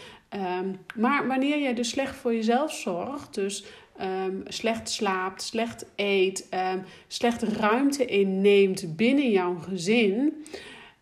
Um, 0.61 0.78
maar 0.94 1.26
wanneer 1.26 1.61
jij 1.61 1.75
dus 1.75 1.88
slecht 1.88 2.16
voor 2.16 2.35
jezelf 2.35 2.73
zorgt, 2.73 3.35
dus 3.35 3.64
um, 4.00 4.42
slecht 4.47 4.90
slaapt, 4.90 5.42
slecht 5.42 5.87
eet, 5.97 6.49
um, 6.75 6.82
slecht 7.09 7.42
ruimte 7.42 8.04
inneemt 8.04 8.97
binnen 8.97 9.30
jouw 9.30 9.54
gezin 9.54 10.44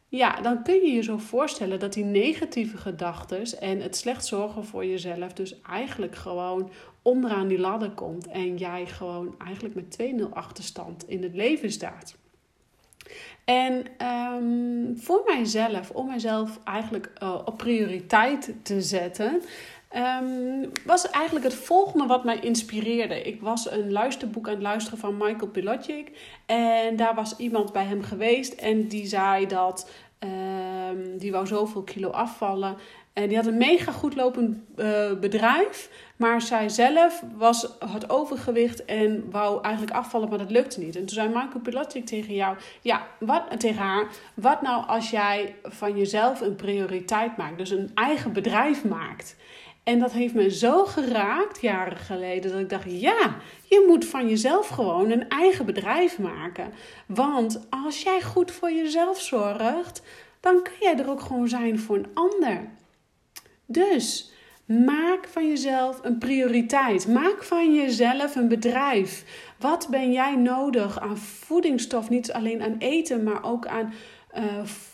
ja, 0.08 0.40
dan 0.40 0.62
kun 0.62 0.74
je 0.74 0.92
je 0.92 1.02
zo 1.02 1.18
voorstellen 1.18 1.78
dat 1.78 1.92
die 1.92 2.04
negatieve 2.04 2.76
gedachten 2.76 3.60
en 3.60 3.80
het 3.80 3.96
slecht 3.96 4.26
zorgen 4.26 4.64
voor 4.64 4.84
jezelf 4.84 5.32
dus 5.32 5.60
eigenlijk 5.60 6.16
gewoon 6.16 6.70
onderaan 7.02 7.48
die 7.48 7.58
ladder 7.58 7.90
komt 7.90 8.26
en 8.26 8.56
jij 8.56 8.86
gewoon 8.86 9.34
eigenlijk 9.38 9.74
met 9.74 9.98
2-0 10.28 10.32
achterstand 10.32 11.08
in 11.08 11.22
het 11.22 11.34
leven 11.34 11.72
staat. 11.72 12.16
En 13.44 13.84
um, 14.06 14.98
voor 14.98 15.22
mijzelf, 15.26 15.90
om 15.90 16.06
mijzelf 16.06 16.58
eigenlijk 16.64 17.12
uh, 17.22 17.38
op 17.44 17.56
prioriteit 17.56 18.54
te 18.62 18.82
zetten, 18.82 19.42
Um, 19.96 20.70
was 20.84 21.10
eigenlijk 21.10 21.44
het 21.44 21.54
volgende 21.54 22.06
wat 22.06 22.24
mij 22.24 22.38
inspireerde. 22.40 23.22
Ik 23.22 23.40
was 23.40 23.70
een 23.70 23.92
luisterboek 23.92 24.46
aan 24.46 24.52
het 24.52 24.62
luisteren 24.62 24.98
van 24.98 25.16
Michael 25.16 25.48
Pilotic. 25.48 26.10
En 26.46 26.96
daar 26.96 27.14
was 27.14 27.36
iemand 27.36 27.72
bij 27.72 27.84
hem 27.84 28.02
geweest 28.02 28.52
en 28.52 28.88
die 28.88 29.06
zei 29.06 29.46
dat 29.46 29.90
um, 30.18 31.18
die 31.18 31.32
wou 31.32 31.46
zoveel 31.46 31.82
kilo 31.82 32.10
afvallen. 32.10 32.76
En 33.12 33.28
die 33.28 33.36
had 33.36 33.46
een 33.46 33.56
mega 33.56 33.92
goed 33.92 34.14
lopend 34.14 34.58
uh, 34.76 35.12
bedrijf. 35.20 35.90
Maar 36.16 36.42
zij 36.42 36.68
zelf 36.68 37.22
was, 37.36 37.68
had 37.78 38.10
overgewicht 38.10 38.84
en 38.84 39.30
wou 39.30 39.62
eigenlijk 39.62 39.94
afvallen, 39.94 40.28
maar 40.28 40.38
dat 40.38 40.50
lukte 40.50 40.80
niet. 40.80 40.96
En 40.96 41.00
toen 41.00 41.16
zei 41.16 41.28
Michael 41.28 41.60
Pilotic 41.62 42.06
tegen 42.06 42.34
jou, 42.34 42.56
ja, 42.80 43.06
wat, 43.20 43.42
tegen 43.60 43.82
haar, 43.82 44.06
wat 44.34 44.62
nou 44.62 44.86
als 44.86 45.10
jij 45.10 45.54
van 45.62 45.96
jezelf 45.96 46.40
een 46.40 46.56
prioriteit 46.56 47.36
maakt, 47.36 47.58
dus 47.58 47.70
een 47.70 47.90
eigen 47.94 48.32
bedrijf 48.32 48.84
maakt. 48.84 49.36
En 49.88 49.98
dat 49.98 50.12
heeft 50.12 50.34
me 50.34 50.50
zo 50.50 50.84
geraakt 50.84 51.60
jaren 51.60 51.96
geleden 51.96 52.50
dat 52.50 52.60
ik 52.60 52.68
dacht: 52.68 53.00
ja, 53.00 53.36
je 53.64 53.84
moet 53.86 54.04
van 54.04 54.28
jezelf 54.28 54.68
gewoon 54.68 55.10
een 55.10 55.28
eigen 55.28 55.66
bedrijf 55.66 56.18
maken. 56.18 56.72
Want 57.06 57.60
als 57.70 58.02
jij 58.02 58.22
goed 58.22 58.50
voor 58.50 58.72
jezelf 58.72 59.20
zorgt, 59.20 60.02
dan 60.40 60.62
kan 60.62 60.72
jij 60.80 60.98
er 60.98 61.10
ook 61.10 61.20
gewoon 61.20 61.48
zijn 61.48 61.78
voor 61.78 61.96
een 61.96 62.10
ander. 62.14 62.68
Dus 63.66 64.32
maak 64.64 65.28
van 65.28 65.48
jezelf 65.48 65.98
een 66.02 66.18
prioriteit. 66.18 67.06
Maak 67.06 67.44
van 67.44 67.74
jezelf 67.74 68.36
een 68.36 68.48
bedrijf. 68.48 69.24
Wat 69.58 69.86
ben 69.90 70.12
jij 70.12 70.36
nodig 70.36 71.00
aan 71.00 71.18
voedingsstof? 71.18 72.08
Niet 72.08 72.32
alleen 72.32 72.62
aan 72.62 72.76
eten, 72.78 73.22
maar 73.22 73.44
ook 73.44 73.66
aan 73.66 73.92
uh, 74.36 74.42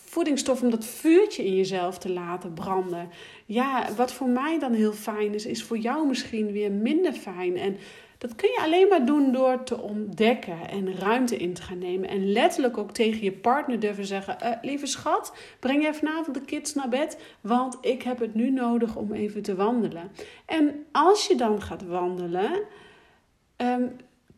voedingsstof 0.05 0.61
om 0.61 0.69
dat 0.69 0.85
vuurtje 0.85 1.45
in 1.45 1.55
jezelf 1.55 1.97
te 1.97 2.13
laten 2.13 2.53
branden. 2.53 3.09
Ja, 3.45 3.87
wat 3.95 4.13
voor 4.13 4.27
mij 4.27 4.59
dan 4.59 4.73
heel 4.73 4.93
fijn 4.93 5.33
is, 5.33 5.45
is 5.45 5.63
voor 5.63 5.77
jou 5.77 6.07
misschien 6.07 6.51
weer 6.51 6.71
minder 6.71 7.13
fijn. 7.13 7.57
En 7.57 7.77
dat 8.17 8.35
kun 8.35 8.49
je 8.49 8.61
alleen 8.61 8.87
maar 8.87 9.05
doen 9.05 9.31
door 9.31 9.63
te 9.63 9.81
ontdekken 9.81 10.69
en 10.69 10.95
ruimte 10.95 11.37
in 11.37 11.53
te 11.53 11.61
gaan 11.61 11.77
nemen. 11.77 12.09
En 12.09 12.31
letterlijk 12.31 12.77
ook 12.77 12.91
tegen 12.91 13.23
je 13.23 13.31
partner 13.31 13.79
durven 13.79 14.05
zeggen: 14.05 14.37
uh, 14.43 14.51
Lieve 14.61 14.85
schat, 14.85 15.33
breng 15.59 15.81
jij 15.81 15.93
vanavond 15.93 16.33
de 16.33 16.45
kids 16.45 16.73
naar 16.73 16.89
bed? 16.89 17.17
Want 17.41 17.77
ik 17.81 18.01
heb 18.01 18.19
het 18.19 18.33
nu 18.33 18.51
nodig 18.51 18.95
om 18.95 19.13
even 19.13 19.41
te 19.41 19.55
wandelen. 19.55 20.11
En 20.45 20.85
als 20.91 21.27
je 21.27 21.35
dan 21.35 21.61
gaat 21.61 21.85
wandelen. 21.85 22.51
Um, 23.57 23.95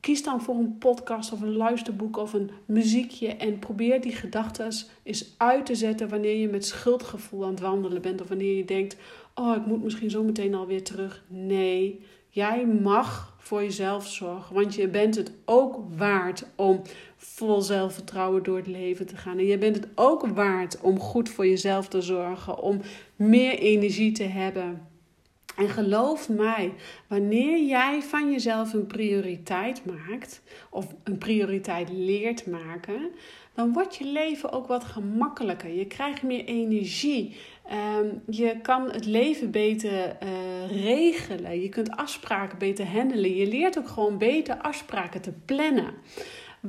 Kies 0.07 0.23
dan 0.23 0.41
voor 0.41 0.55
een 0.55 0.77
podcast 0.77 1.31
of 1.31 1.41
een 1.41 1.55
luisterboek 1.55 2.17
of 2.17 2.33
een 2.33 2.49
muziekje 2.65 3.27
en 3.27 3.59
probeer 3.59 4.01
die 4.01 4.11
gedachten 4.11 4.71
eens 5.03 5.33
uit 5.37 5.65
te 5.65 5.75
zetten 5.75 6.09
wanneer 6.09 6.35
je 6.35 6.47
met 6.47 6.65
schuldgevoel 6.65 7.43
aan 7.43 7.49
het 7.49 7.59
wandelen 7.59 8.01
bent 8.01 8.21
of 8.21 8.27
wanneer 8.27 8.57
je 8.57 8.65
denkt: 8.65 8.97
Oh, 9.35 9.55
ik 9.55 9.65
moet 9.65 9.83
misschien 9.83 10.09
zo 10.09 10.23
meteen 10.23 10.55
alweer 10.55 10.83
terug. 10.83 11.23
Nee, 11.27 12.05
jij 12.29 12.65
mag 12.65 13.35
voor 13.37 13.63
jezelf 13.63 14.07
zorgen, 14.07 14.55
want 14.55 14.75
je 14.75 14.87
bent 14.87 15.15
het 15.15 15.31
ook 15.45 15.79
waard 15.97 16.45
om 16.55 16.81
vol 17.15 17.61
zelfvertrouwen 17.61 18.43
door 18.43 18.57
het 18.57 18.67
leven 18.67 19.05
te 19.05 19.17
gaan. 19.17 19.37
En 19.37 19.45
je 19.45 19.57
bent 19.57 19.75
het 19.75 19.87
ook 19.95 20.27
waard 20.27 20.81
om 20.81 20.99
goed 20.99 21.29
voor 21.29 21.47
jezelf 21.47 21.87
te 21.87 22.01
zorgen, 22.01 22.61
om 22.61 22.81
meer 23.15 23.59
energie 23.59 24.11
te 24.11 24.23
hebben. 24.23 24.87
En 25.57 25.69
geloof 25.69 26.29
mij, 26.29 26.73
wanneer 27.07 27.63
jij 27.63 28.01
van 28.01 28.31
jezelf 28.31 28.73
een 28.73 28.87
prioriteit 28.87 29.81
maakt, 29.85 30.41
of 30.69 30.85
een 31.03 31.17
prioriteit 31.17 31.89
leert 31.89 32.47
maken, 32.47 33.11
dan 33.53 33.73
wordt 33.73 33.95
je 33.95 34.05
leven 34.05 34.51
ook 34.51 34.67
wat 34.67 34.83
gemakkelijker. 34.83 35.69
Je 35.69 35.85
krijgt 35.85 36.23
meer 36.23 36.45
energie. 36.45 37.35
Ehm, 37.69 38.05
je 38.29 38.61
kan 38.61 38.91
het 38.91 39.05
leven 39.05 39.51
beter 39.51 40.17
uh, 40.23 40.83
regelen. 40.83 41.61
Je 41.61 41.69
kunt 41.69 41.91
afspraken 41.91 42.57
beter 42.57 42.87
handelen. 42.87 43.35
Je 43.35 43.47
leert 43.47 43.77
ook 43.77 43.87
gewoon 43.87 44.17
beter 44.17 44.57
afspraken 44.57 45.21
te 45.21 45.33
plannen. 45.45 45.93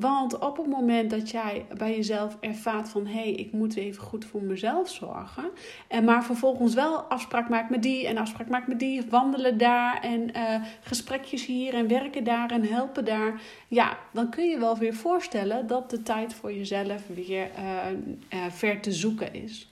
Want 0.00 0.38
op 0.38 0.57
het 0.57 0.67
moment 0.67 1.11
dat 1.11 1.31
jij 1.31 1.67
bij 1.76 1.97
jezelf 1.97 2.37
ervaart 2.40 2.88
van 2.88 3.07
hé, 3.07 3.12
hey, 3.12 3.33
ik 3.33 3.52
moet 3.52 3.76
even 3.76 4.02
goed 4.02 4.25
voor 4.25 4.43
mezelf 4.43 4.90
zorgen. 4.90 5.50
En 5.88 6.05
maar 6.05 6.25
vervolgens 6.25 6.75
wel 6.75 6.99
afspraak 6.99 7.49
maakt 7.49 7.71
met 7.71 7.83
die 7.83 8.07
en 8.07 8.17
afspraak 8.17 8.49
maakt 8.49 8.69
met 8.69 8.78
die. 8.78 9.02
Wandelen 9.11 9.59
daar 9.59 10.00
en 10.02 10.37
uh, 10.37 10.62
gesprekjes 10.81 11.47
hier 11.47 11.75
en 11.75 11.88
werken 11.88 12.25
daar 12.25 12.50
en 12.50 12.64
helpen 12.64 13.05
daar. 13.05 13.40
Ja, 13.69 13.99
dan 14.12 14.31
kun 14.31 14.49
je 14.49 14.59
wel 14.59 14.76
weer 14.76 14.95
voorstellen 14.95 15.67
dat 15.67 15.90
de 15.90 16.02
tijd 16.02 16.35
voor 16.35 16.52
jezelf 16.52 17.02
weer 17.14 17.50
uh, 17.59 18.40
uh, 18.40 18.50
ver 18.50 18.81
te 18.81 18.93
zoeken 18.93 19.35
is. 19.35 19.69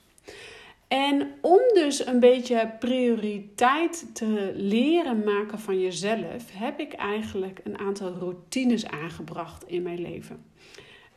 En 0.88 1.32
om 1.40 1.60
dus 1.74 2.06
een 2.06 2.20
beetje 2.20 2.72
prioriteit 2.78 4.06
te 4.12 4.52
leren 4.54 5.24
maken 5.24 5.58
van 5.58 5.80
jezelf, 5.80 6.44
heb 6.52 6.80
ik 6.80 6.92
eigenlijk 6.92 7.60
een 7.64 7.78
aantal 7.78 8.12
routines 8.12 8.86
aangebracht 8.86 9.64
in 9.66 9.82
mijn 9.82 10.00
leven. 10.00 10.44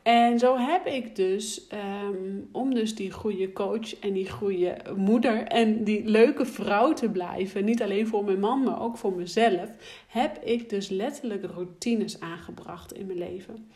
En 0.02 0.40
zo 0.40 0.58
heb 0.58 0.86
ik 0.86 1.16
dus, 1.16 1.68
ehm, 1.68 2.40
om 2.52 2.74
dus 2.74 2.96
die 2.96 3.12
goede 3.12 3.54
coach 3.54 4.00
en 4.00 4.14
die 4.14 4.30
goede 4.30 4.78
moeder 4.96 5.44
en 5.44 5.84
die 5.84 6.06
leuke 6.06 6.46
vrouw 6.46 6.94
te 6.94 7.10
blijven, 7.10 7.66
niet 7.66 7.82
alleen 7.82 8.08
voor 8.08 8.24
mijn 8.24 8.40
man, 8.40 8.64
maar 8.64 8.82
ook 8.82 8.98
voor 8.98 9.14
mezelf, 9.14 9.70
heb 10.08 10.44
ik 10.44 10.70
dus 10.70 10.90
letterlijk 10.90 11.46
routines 11.46 12.20
aangebracht 12.20 12.94
in 12.94 13.06
mijn 13.06 13.18
leven. 13.18 13.70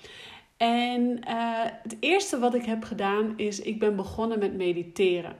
En 0.57 1.01
uh, 1.01 1.62
het 1.83 1.97
eerste 2.00 2.39
wat 2.39 2.53
ik 2.53 2.65
heb 2.65 2.83
gedaan 2.83 3.33
is, 3.38 3.59
ik 3.59 3.79
ben 3.79 3.95
begonnen 3.95 4.39
met 4.39 4.55
mediteren. 4.55 5.35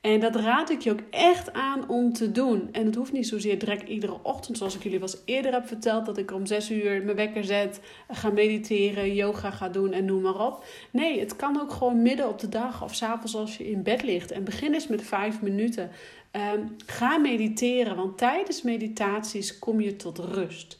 En 0.00 0.20
dat 0.20 0.36
raad 0.36 0.70
ik 0.70 0.80
je 0.80 0.90
ook 0.90 1.02
echt 1.10 1.52
aan 1.52 1.88
om 1.88 2.12
te 2.12 2.32
doen. 2.32 2.68
En 2.72 2.86
het 2.86 2.94
hoeft 2.94 3.12
niet 3.12 3.26
zozeer 3.26 3.58
direct 3.58 3.88
iedere 3.88 4.18
ochtend, 4.22 4.56
zoals 4.58 4.76
ik 4.76 4.82
jullie 4.82 4.98
wel 4.98 5.08
eerder 5.24 5.52
heb 5.52 5.66
verteld, 5.66 6.06
dat 6.06 6.18
ik 6.18 6.32
om 6.32 6.46
zes 6.46 6.70
uur 6.70 7.02
mijn 7.04 7.16
wekker 7.16 7.44
zet, 7.44 7.80
ga 8.08 8.30
mediteren, 8.30 9.14
yoga 9.14 9.50
ga 9.50 9.68
doen 9.68 9.92
en 9.92 10.04
noem 10.04 10.22
maar 10.22 10.46
op. 10.46 10.64
Nee, 10.90 11.20
het 11.20 11.36
kan 11.36 11.60
ook 11.60 11.72
gewoon 11.72 12.02
midden 12.02 12.28
op 12.28 12.38
de 12.38 12.48
dag 12.48 12.82
of 12.82 12.94
s'avonds 12.94 13.34
als 13.34 13.56
je 13.56 13.70
in 13.70 13.82
bed 13.82 14.02
ligt. 14.02 14.30
En 14.30 14.44
begin 14.44 14.74
eens 14.74 14.86
met 14.86 15.02
vijf 15.02 15.42
minuten. 15.42 15.90
Um, 16.32 16.76
ga 16.86 17.18
mediteren, 17.18 17.96
want 17.96 18.18
tijdens 18.18 18.62
meditaties 18.62 19.58
kom 19.58 19.80
je 19.80 19.96
tot 19.96 20.18
rust. 20.18 20.78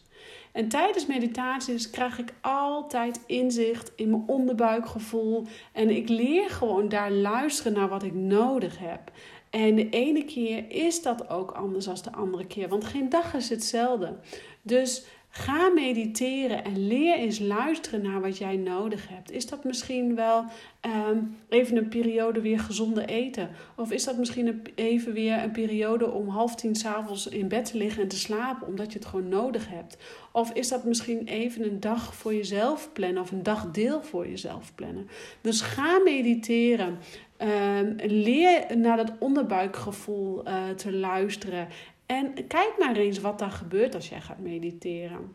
En 0.59 0.69
tijdens 0.69 1.07
meditaties 1.07 1.91
krijg 1.91 2.19
ik 2.19 2.33
altijd 2.41 3.21
inzicht 3.27 3.93
in 3.97 4.11
mijn 4.11 4.23
onderbuikgevoel. 4.27 5.47
En 5.73 5.91
ik 5.91 6.09
leer 6.09 6.50
gewoon 6.50 6.88
daar 6.88 7.11
luisteren 7.11 7.73
naar 7.73 7.88
wat 7.88 8.03
ik 8.03 8.15
nodig 8.15 8.79
heb. 8.79 9.12
En 9.50 9.75
de 9.75 9.88
ene 9.88 10.25
keer 10.25 10.71
is 10.71 11.03
dat 11.03 11.31
ook 11.31 11.50
anders 11.50 11.85
dan 11.85 11.97
de 12.03 12.12
andere 12.12 12.47
keer, 12.47 12.69
want 12.69 12.85
geen 12.85 13.09
dag 13.09 13.35
is 13.35 13.49
hetzelfde. 13.49 14.17
Dus 14.62 15.05
Ga 15.31 15.69
mediteren 15.69 16.65
en 16.65 16.87
leer 16.87 17.15
eens 17.15 17.39
luisteren 17.39 18.03
naar 18.03 18.21
wat 18.21 18.39
jij 18.39 18.57
nodig 18.57 19.09
hebt. 19.09 19.31
Is 19.31 19.47
dat 19.47 19.65
misschien 19.65 20.15
wel 20.15 20.45
ehm, 20.81 21.19
even 21.49 21.77
een 21.77 21.89
periode 21.89 22.41
weer 22.41 22.61
gezonde 22.61 23.05
eten? 23.05 23.51
Of 23.77 23.93
is 23.93 24.05
dat 24.05 24.19
misschien 24.19 24.63
even 24.75 25.13
weer 25.13 25.43
een 25.43 25.51
periode 25.51 26.11
om 26.11 26.29
half 26.29 26.55
tien 26.55 26.75
s'avonds 26.75 27.27
in 27.27 27.49
bed 27.49 27.65
te 27.65 27.77
liggen 27.77 28.03
en 28.03 28.09
te 28.09 28.17
slapen 28.17 28.67
omdat 28.67 28.93
je 28.93 28.99
het 28.99 29.09
gewoon 29.09 29.29
nodig 29.29 29.69
hebt? 29.69 29.97
Of 30.33 30.53
is 30.53 30.69
dat 30.69 30.85
misschien 30.85 31.27
even 31.27 31.65
een 31.65 31.81
dag 31.81 32.15
voor 32.15 32.35
jezelf 32.35 32.93
plannen 32.93 33.23
of 33.23 33.31
een 33.31 33.43
dagdeel 33.43 34.03
voor 34.03 34.29
jezelf 34.29 34.75
plannen? 34.75 35.09
Dus 35.41 35.61
ga 35.61 36.01
mediteren. 36.05 36.99
Um, 37.43 37.97
leer 37.97 38.79
naar 38.79 38.97
dat 38.97 39.13
onderbuikgevoel 39.19 40.49
uh, 40.49 40.69
te 40.69 40.93
luisteren. 40.93 41.69
En 42.09 42.47
kijk 42.47 42.75
maar 42.79 42.97
eens 42.97 43.21
wat 43.21 43.38
daar 43.38 43.50
gebeurt 43.50 43.95
als 43.95 44.09
jij 44.09 44.21
gaat 44.21 44.38
mediteren. 44.38 45.35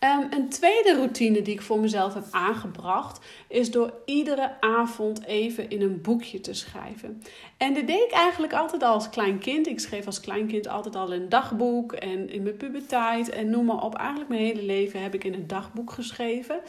Um, 0.00 0.26
een 0.30 0.48
tweede 0.48 0.94
routine 0.94 1.42
die 1.42 1.54
ik 1.54 1.62
voor 1.62 1.80
mezelf 1.80 2.14
heb 2.14 2.24
aangebracht 2.30 3.26
is 3.48 3.70
door 3.70 3.92
iedere 4.04 4.60
avond 4.60 5.24
even 5.24 5.70
in 5.70 5.82
een 5.82 6.00
boekje 6.00 6.40
te 6.40 6.54
schrijven. 6.54 7.22
En 7.56 7.74
dat 7.74 7.86
deed 7.86 8.02
ik 8.02 8.10
eigenlijk 8.10 8.52
altijd 8.52 8.82
al 8.82 8.92
als 8.92 9.10
klein 9.10 9.38
kind. 9.38 9.66
Ik 9.66 9.80
schreef 9.80 10.06
als 10.06 10.20
klein 10.20 10.46
kind 10.46 10.68
altijd 10.68 10.96
al 10.96 11.12
een 11.12 11.28
dagboek 11.28 11.92
en 11.92 12.30
in 12.30 12.42
mijn 12.42 12.56
puberteit 12.56 13.28
en 13.28 13.50
noem 13.50 13.64
maar 13.64 13.82
op. 13.82 13.94
Eigenlijk 13.94 14.28
mijn 14.28 14.42
hele 14.42 14.62
leven 14.62 15.02
heb 15.02 15.14
ik 15.14 15.24
in 15.24 15.34
een 15.34 15.46
dagboek 15.46 15.92
geschreven. 15.92 16.60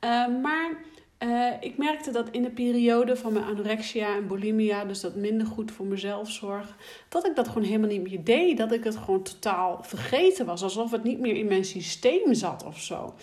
Um, 0.00 0.40
maar 0.40 0.70
uh, 1.18 1.52
ik 1.60 1.76
merkte 1.76 2.10
dat 2.10 2.28
in 2.30 2.42
de 2.42 2.50
periode 2.50 3.16
van 3.16 3.32
mijn 3.32 3.44
anorexia 3.44 4.16
en 4.16 4.26
bulimia, 4.26 4.84
dus 4.84 5.00
dat 5.00 5.14
minder 5.14 5.46
goed 5.46 5.70
voor 5.70 5.86
mezelf 5.86 6.30
zorg, 6.30 6.76
dat 7.08 7.26
ik 7.26 7.36
dat 7.36 7.48
gewoon 7.48 7.62
helemaal 7.62 7.88
niet 7.88 8.02
meer 8.02 8.24
deed. 8.24 8.58
Dat 8.58 8.72
ik 8.72 8.84
het 8.84 8.96
gewoon 8.96 9.22
totaal 9.22 9.78
vergeten 9.82 10.46
was, 10.46 10.62
alsof 10.62 10.90
het 10.90 11.04
niet 11.04 11.18
meer 11.18 11.36
in 11.36 11.46
mijn 11.46 11.64
systeem 11.64 12.34
zat 12.34 12.64
of 12.64 12.80
zo. 12.80 13.14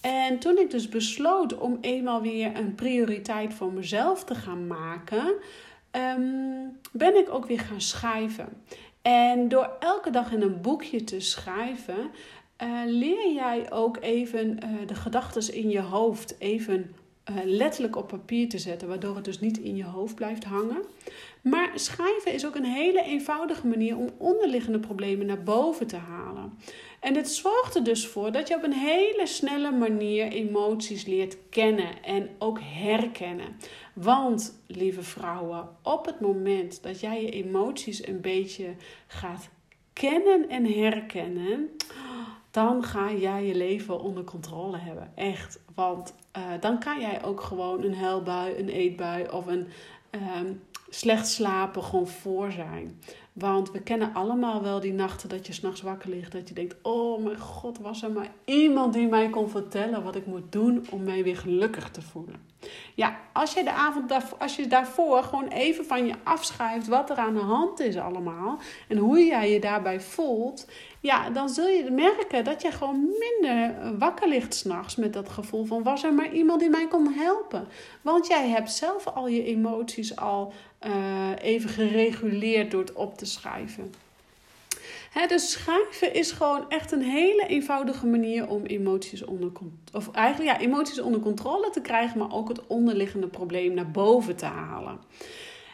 En 0.00 0.38
toen 0.38 0.58
ik 0.58 0.70
dus 0.70 0.88
besloot 0.88 1.58
om 1.58 1.78
eenmaal 1.80 2.22
weer 2.22 2.56
een 2.56 2.74
prioriteit 2.74 3.54
voor 3.54 3.72
mezelf 3.72 4.24
te 4.24 4.34
gaan 4.34 4.66
maken, 4.66 5.34
um, 5.92 6.78
ben 6.92 7.16
ik 7.16 7.30
ook 7.30 7.46
weer 7.46 7.60
gaan 7.60 7.80
schrijven. 7.80 8.48
En 9.02 9.48
door 9.48 9.70
elke 9.78 10.10
dag 10.10 10.32
in 10.32 10.42
een 10.42 10.60
boekje 10.60 11.04
te 11.04 11.20
schrijven, 11.20 12.10
uh, 12.62 12.80
leer 12.86 13.32
jij 13.32 13.72
ook 13.72 13.96
even 14.00 14.58
uh, 14.64 14.86
de 14.86 14.94
gedachten 14.94 15.54
in 15.54 15.70
je 15.70 15.80
hoofd 15.80 16.36
even 16.38 16.94
letterlijk 17.44 17.96
op 17.96 18.08
papier 18.08 18.48
te 18.48 18.58
zetten, 18.58 18.88
waardoor 18.88 19.14
het 19.14 19.24
dus 19.24 19.40
niet 19.40 19.58
in 19.58 19.76
je 19.76 19.84
hoofd 19.84 20.14
blijft 20.14 20.44
hangen. 20.44 20.82
Maar 21.42 21.70
schrijven 21.74 22.32
is 22.32 22.46
ook 22.46 22.54
een 22.54 22.64
hele 22.64 23.02
eenvoudige 23.02 23.66
manier 23.66 23.96
om 23.96 24.10
onderliggende 24.18 24.78
problemen 24.78 25.26
naar 25.26 25.42
boven 25.42 25.86
te 25.86 25.96
halen. 25.96 26.58
En 27.00 27.14
dit 27.14 27.30
zorgt 27.30 27.74
er 27.74 27.84
dus 27.84 28.06
voor 28.06 28.32
dat 28.32 28.48
je 28.48 28.56
op 28.56 28.62
een 28.62 28.72
hele 28.72 29.26
snelle 29.26 29.70
manier 29.70 30.28
emoties 30.28 31.06
leert 31.06 31.36
kennen 31.50 32.02
en 32.02 32.28
ook 32.38 32.58
herkennen. 32.62 33.56
Want, 33.94 34.62
lieve 34.66 35.02
vrouwen, 35.02 35.68
op 35.82 36.06
het 36.06 36.20
moment 36.20 36.82
dat 36.82 37.00
jij 37.00 37.22
je 37.22 37.30
emoties 37.30 38.06
een 38.06 38.20
beetje 38.20 38.74
gaat 39.06 39.48
kennen 39.92 40.48
en 40.48 40.64
herkennen, 40.64 41.68
dan 42.50 42.84
ga 42.84 43.12
jij 43.12 43.46
je 43.46 43.54
leven 43.54 44.00
onder 44.00 44.24
controle 44.24 44.78
hebben. 44.78 45.12
Echt. 45.14 45.60
Want 45.74 46.14
uh, 46.36 46.42
dan 46.60 46.78
kan 46.78 47.00
jij 47.00 47.24
ook 47.24 47.40
gewoon 47.40 47.82
een 47.82 47.94
huilbui, 47.94 48.58
een 48.58 48.68
eetbui 48.68 49.28
of 49.30 49.46
een 49.46 49.68
um, 50.10 50.62
slecht 50.88 51.28
slapen 51.28 51.82
gewoon 51.82 52.08
voor 52.08 52.52
zijn. 52.52 53.00
Want 53.38 53.70
we 53.70 53.80
kennen 53.80 54.14
allemaal 54.14 54.62
wel 54.62 54.80
die 54.80 54.92
nachten 54.92 55.28
dat 55.28 55.46
je 55.46 55.52
s'nachts 55.52 55.80
wakker 55.80 56.10
ligt. 56.10 56.32
Dat 56.32 56.48
je 56.48 56.54
denkt, 56.54 56.76
oh 56.82 57.24
mijn 57.24 57.38
god, 57.38 57.78
was 57.78 58.02
er 58.02 58.10
maar 58.10 58.30
iemand 58.44 58.92
die 58.92 59.08
mij 59.08 59.28
kon 59.28 59.50
vertellen 59.50 60.02
wat 60.02 60.16
ik 60.16 60.26
moet 60.26 60.52
doen 60.52 60.86
om 60.90 61.02
mij 61.02 61.22
weer 61.22 61.36
gelukkig 61.36 61.90
te 61.90 62.02
voelen. 62.02 62.48
Ja, 62.94 63.16
als 63.32 63.54
je 63.54 63.64
de 63.64 63.72
avond 63.72 64.08
daarvoor, 64.08 64.38
als 64.38 64.56
je 64.56 64.66
daarvoor 64.66 65.22
gewoon 65.22 65.48
even 65.48 65.84
van 65.84 66.06
je 66.06 66.14
afschrijft 66.22 66.86
wat 66.86 67.10
er 67.10 67.16
aan 67.16 67.34
de 67.34 67.40
hand 67.40 67.80
is 67.80 67.96
allemaal. 67.96 68.58
En 68.88 68.96
hoe 68.96 69.24
jij 69.24 69.52
je 69.52 69.60
daarbij 69.60 70.00
voelt. 70.00 70.66
Ja, 71.00 71.30
dan 71.30 71.48
zul 71.48 71.66
je 71.66 71.90
merken 71.90 72.44
dat 72.44 72.62
je 72.62 72.72
gewoon 72.72 73.08
minder 73.18 73.74
wakker 73.98 74.28
ligt 74.28 74.54
s'nachts 74.54 74.96
met 74.96 75.12
dat 75.12 75.28
gevoel 75.28 75.64
van 75.64 75.82
was 75.82 76.04
er 76.04 76.14
maar 76.14 76.32
iemand 76.32 76.60
die 76.60 76.70
mij 76.70 76.88
kon 76.88 77.12
helpen. 77.12 77.68
Want 78.02 78.26
jij 78.26 78.48
hebt 78.48 78.72
zelf 78.72 79.06
al 79.06 79.28
je 79.28 79.44
emoties 79.44 80.16
al 80.16 80.52
uh, 80.86 81.30
even 81.40 81.70
gereguleerd 81.70 82.70
door 82.70 82.80
het 82.80 82.92
op 82.92 83.18
te 83.18 83.26
schrijven. 83.28 83.92
Dus 85.28 85.50
schrijven 85.50 86.14
is 86.14 86.30
gewoon 86.30 86.70
echt 86.70 86.92
een 86.92 87.02
hele 87.02 87.46
eenvoudige 87.46 88.06
manier 88.06 88.48
om 88.48 88.64
emoties 88.64 89.24
onder, 89.24 89.50
of 89.92 90.10
eigenlijk, 90.12 90.58
ja, 90.58 90.64
emoties 90.66 91.00
onder 91.00 91.20
controle 91.20 91.70
te 91.70 91.80
krijgen, 91.80 92.18
maar 92.18 92.32
ook 92.32 92.48
het 92.48 92.66
onderliggende 92.66 93.26
probleem 93.26 93.74
naar 93.74 93.90
boven 93.90 94.36
te 94.36 94.44
halen. 94.44 95.00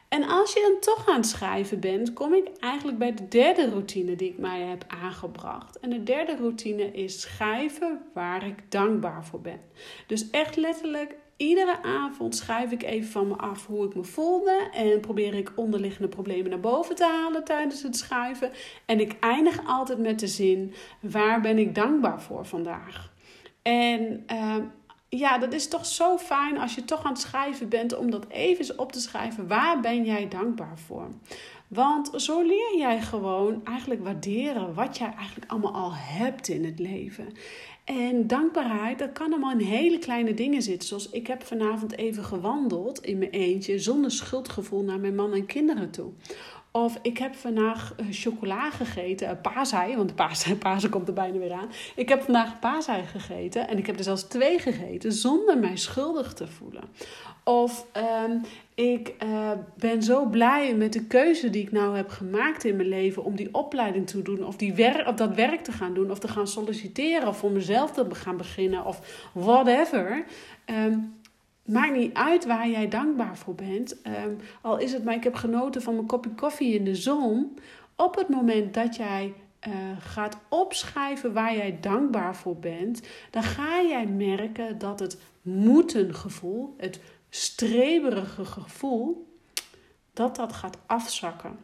En 0.09 0.29
als 0.29 0.53
je 0.53 0.61
dan 0.61 0.95
toch 0.95 1.09
aan 1.09 1.17
het 1.17 1.27
schrijven 1.27 1.81
bent, 1.81 2.13
kom 2.13 2.35
ik 2.35 2.49
eigenlijk 2.61 2.99
bij 2.99 3.15
de 3.15 3.29
derde 3.29 3.69
routine 3.69 4.17
die 4.17 4.29
ik 4.29 4.39
mij 4.39 4.61
heb 4.61 4.85
aangebracht. 4.89 5.81
En 5.81 5.91
de 5.91 6.03
derde 6.03 6.37
routine 6.37 6.93
is 6.93 7.21
schrijven 7.21 8.01
waar 8.13 8.47
ik 8.47 8.71
dankbaar 8.71 9.25
voor 9.25 9.41
ben. 9.41 9.61
Dus 10.07 10.31
echt 10.31 10.57
letterlijk 10.57 11.15
Iedere 11.37 11.83
avond 11.83 12.37
schrijf 12.37 12.71
ik 12.71 12.83
even 12.83 13.11
van 13.11 13.29
me 13.29 13.37
af 13.37 13.67
hoe 13.67 13.87
ik 13.87 13.95
me 13.95 14.05
voelde 14.05 14.69
en 14.73 15.01
probeer 15.01 15.35
ik 15.35 15.53
onderliggende 15.55 16.09
problemen 16.09 16.51
naar 16.51 16.61
boven 16.61 16.95
te 16.95 17.05
halen 17.05 17.45
tijdens 17.45 17.83
het 17.83 17.97
schrijven. 17.97 18.51
En 18.87 19.01
ik 19.01 19.17
eindig 19.21 19.67
altijd 19.67 19.99
met 19.99 20.21
de 20.21 20.27
zin: 20.27 20.75
waar 21.01 21.41
ben 21.41 21.59
ik 21.59 21.75
dankbaar 21.75 22.23
voor 22.23 22.47
vandaag? 22.47 23.13
En 23.63 24.25
uh, 24.33 24.57
ja, 25.09 25.39
dat 25.39 25.53
is 25.53 25.69
toch 25.69 25.87
zo 25.87 26.19
fijn 26.19 26.59
als 26.59 26.75
je 26.75 26.85
toch 26.85 27.05
aan 27.05 27.13
het 27.13 27.21
schrijven 27.21 27.69
bent 27.69 27.97
om 27.97 28.11
dat 28.11 28.29
even 28.29 28.79
op 28.79 28.93
te 28.93 29.01
schrijven. 29.01 29.49
Waar 29.49 29.81
ben 29.81 30.05
jij 30.05 30.29
dankbaar 30.29 30.79
voor? 30.79 31.09
Want 31.69 32.11
zo 32.17 32.43
leer 32.43 32.77
jij 32.77 33.01
gewoon 33.01 33.61
eigenlijk 33.65 34.05
waarderen 34.05 34.75
wat 34.75 34.99
jij 34.99 35.15
eigenlijk 35.17 35.51
allemaal 35.51 35.75
al 35.75 35.95
hebt 35.95 36.49
in 36.49 36.65
het 36.65 36.79
leven. 36.79 37.33
En 37.85 38.27
dankbaarheid, 38.27 38.99
dat 38.99 39.13
kan 39.13 39.31
allemaal 39.31 39.53
in 39.53 39.67
hele 39.67 39.99
kleine 39.99 40.35
dingen 40.35 40.63
zitten. 40.63 40.89
Zoals 40.89 41.11
ik 41.11 41.27
heb 41.27 41.43
vanavond 41.43 41.97
even 41.97 42.25
gewandeld 42.25 43.05
in 43.05 43.19
mijn 43.19 43.31
eentje 43.31 43.79
zonder 43.79 44.11
schuldgevoel 44.11 44.83
naar 44.83 45.01
mijn 45.01 45.15
man 45.15 45.33
en 45.33 45.47
kinderen 45.47 45.91
toe. 45.91 46.13
Of 46.77 46.99
ik 47.03 47.19
heb 47.19 47.35
vandaag 47.35 47.95
eh, 47.97 48.07
chocola 48.11 48.71
gegeten, 48.71 49.29
een 49.29 49.41
paasei, 49.41 49.97
want 49.97 50.09
de 50.09 50.15
paasei, 50.15 50.57
paasei 50.67 50.93
komt 50.93 51.09
er 51.09 51.15
bijna 51.15 51.39
weer 51.39 51.53
aan. 51.53 51.71
Ik 51.97 52.09
heb 52.09 52.23
vandaag 52.23 52.59
paasei 52.59 53.03
gegeten 53.03 53.69
en 53.69 53.79
ik 53.79 53.87
heb 53.87 53.99
er 53.99 54.05
zelfs 54.05 54.23
twee 54.23 54.59
gegeten 54.59 55.13
zonder 55.13 55.59
mij 55.59 55.77
schuldig 55.77 56.33
te 56.33 56.47
voelen. 56.47 56.83
Of 57.45 57.87
um, 58.27 58.41
ik 58.75 59.15
uh, 59.25 59.51
ben 59.77 60.03
zo 60.03 60.27
blij 60.27 60.75
met 60.75 60.93
de 60.93 61.05
keuze 61.05 61.51
die 61.51 61.63
ik 61.63 61.73
nou 61.73 61.97
heb 61.97 62.09
gemaakt 62.09 62.65
in 62.65 62.77
mijn 62.77 62.89
leven 62.89 63.25
om 63.25 63.37
die 63.37 63.55
opleiding 63.55 64.07
te 64.07 64.23
doen, 64.23 64.47
of, 64.47 64.57
die 64.57 64.75
wer 64.75 65.07
of 65.07 65.15
dat 65.15 65.35
werk 65.35 65.61
te 65.61 65.73
gaan 65.73 65.95
doen, 65.95 66.11
of 66.11 66.19
te 66.19 66.29
gaan 66.29 66.49
solliciteren, 66.49 67.29
of 67.29 67.37
voor 67.37 67.51
mezelf 67.51 67.93
te 67.93 68.07
gaan 68.15 68.37
beginnen, 68.37 68.85
of 68.85 69.29
whatever. 69.33 70.25
Um, 70.67 71.23
Maakt 71.65 71.97
niet 71.97 72.15
uit 72.15 72.45
waar 72.45 72.69
jij 72.69 72.89
dankbaar 72.89 73.37
voor 73.37 73.55
bent. 73.55 73.97
Um, 74.07 74.39
al 74.63 74.79
is 74.79 74.93
het 74.93 75.05
maar, 75.05 75.15
ik 75.15 75.25
heb 75.25 75.35
genoten 75.35 75.83
van 75.83 75.95
mijn 75.95 76.07
kopje 76.07 76.35
koffie 76.35 76.75
in 76.75 76.85
de 76.85 76.95
zon. 76.95 77.59
Op 77.97 78.15
het 78.17 78.29
moment 78.29 78.75
dat 78.75 78.97
jij 78.97 79.35
uh, 79.69 79.75
gaat 79.99 80.39
opschrijven 80.49 81.33
waar 81.33 81.57
jij 81.57 81.79
dankbaar 81.81 82.37
voor 82.37 82.57
bent, 82.57 83.03
dan 83.31 83.43
ga 83.43 83.83
jij 83.83 84.07
merken 84.07 84.79
dat 84.79 85.01
het 85.01 85.21
moeten 85.43 86.15
gevoel, 86.15 86.75
het 86.77 87.01
streberige 87.29 88.45
gevoel, 88.45 89.37
dat 90.13 90.37
dat 90.37 90.53
gaat 90.53 90.79
afzakken. 90.87 91.59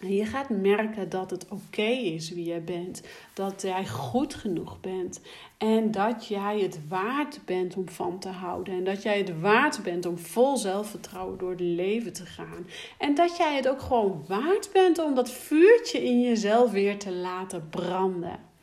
En 0.00 0.14
je 0.14 0.24
gaat 0.24 0.48
merken 0.48 1.08
dat 1.08 1.30
het 1.30 1.46
oké 1.48 1.82
is 1.90 2.30
wie 2.30 2.44
jij 2.44 2.64
bent. 2.64 3.02
Dat 3.34 3.62
jij 3.62 3.86
goed 3.86 4.34
genoeg 4.34 4.80
bent. 4.80 5.20
En 5.58 5.90
dat 5.90 6.26
jij 6.26 6.60
het 6.60 6.80
waard 6.88 7.40
bent 7.44 7.76
om 7.76 7.88
van 7.88 8.18
te 8.18 8.28
houden. 8.28 8.74
En 8.74 8.84
dat 8.84 9.02
jij 9.02 9.18
het 9.18 9.40
waard 9.40 9.82
bent 9.82 10.06
om 10.06 10.18
vol 10.18 10.56
zelfvertrouwen 10.56 11.38
door 11.38 11.50
het 11.50 11.60
leven 11.60 12.12
te 12.12 12.26
gaan. 12.26 12.66
En 12.98 13.14
dat 13.14 13.36
jij 13.36 13.56
het 13.56 13.68
ook 13.68 13.80
gewoon 13.80 14.24
waard 14.28 14.68
bent 14.72 14.98
om 14.98 15.14
dat 15.14 15.30
vuurtje 15.30 16.04
in 16.04 16.20
jezelf 16.20 16.70
weer 16.70 16.98
te 16.98 17.12
laten 17.12 17.68
branden. 17.70 18.54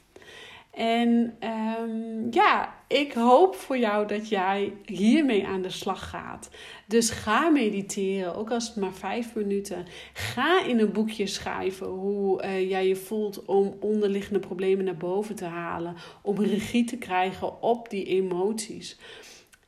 En 0.74 1.38
um, 1.80 2.28
ja, 2.32 2.74
ik 2.88 3.14
hoop 3.14 3.56
voor 3.56 3.78
jou 3.78 4.08
dat 4.08 4.30
jij 4.30 4.74
hiermee 4.86 5.48
aan 5.48 5.62
de 5.62 5.70
slag 5.70 6.10
gaat. 6.10 6.50
Dus 6.88 7.10
ga 7.10 7.50
mediteren, 7.50 8.36
ook 8.36 8.52
als 8.52 8.68
het 8.68 8.76
maar 8.76 8.94
vijf 8.94 9.36
minuten. 9.36 9.86
Ga 10.14 10.64
in 10.66 10.80
een 10.80 10.92
boekje 10.92 11.28
schrijven 11.28 11.88
hoe 11.88 12.44
uh, 12.44 12.70
jij 12.70 12.88
je 12.88 12.96
voelt 12.96 13.46
om 13.46 13.78
onderliggende 13.80 14.40
problemen 14.40 14.86
naar 14.86 14.98
boven 14.98 15.36
te 15.36 15.46
halen. 15.46 15.96
Om 16.22 16.40
regie 16.40 16.84
te 16.84 16.98
krijgen 16.98 17.62
op 17.62 17.90
die 17.90 18.06
emoties. 18.06 18.98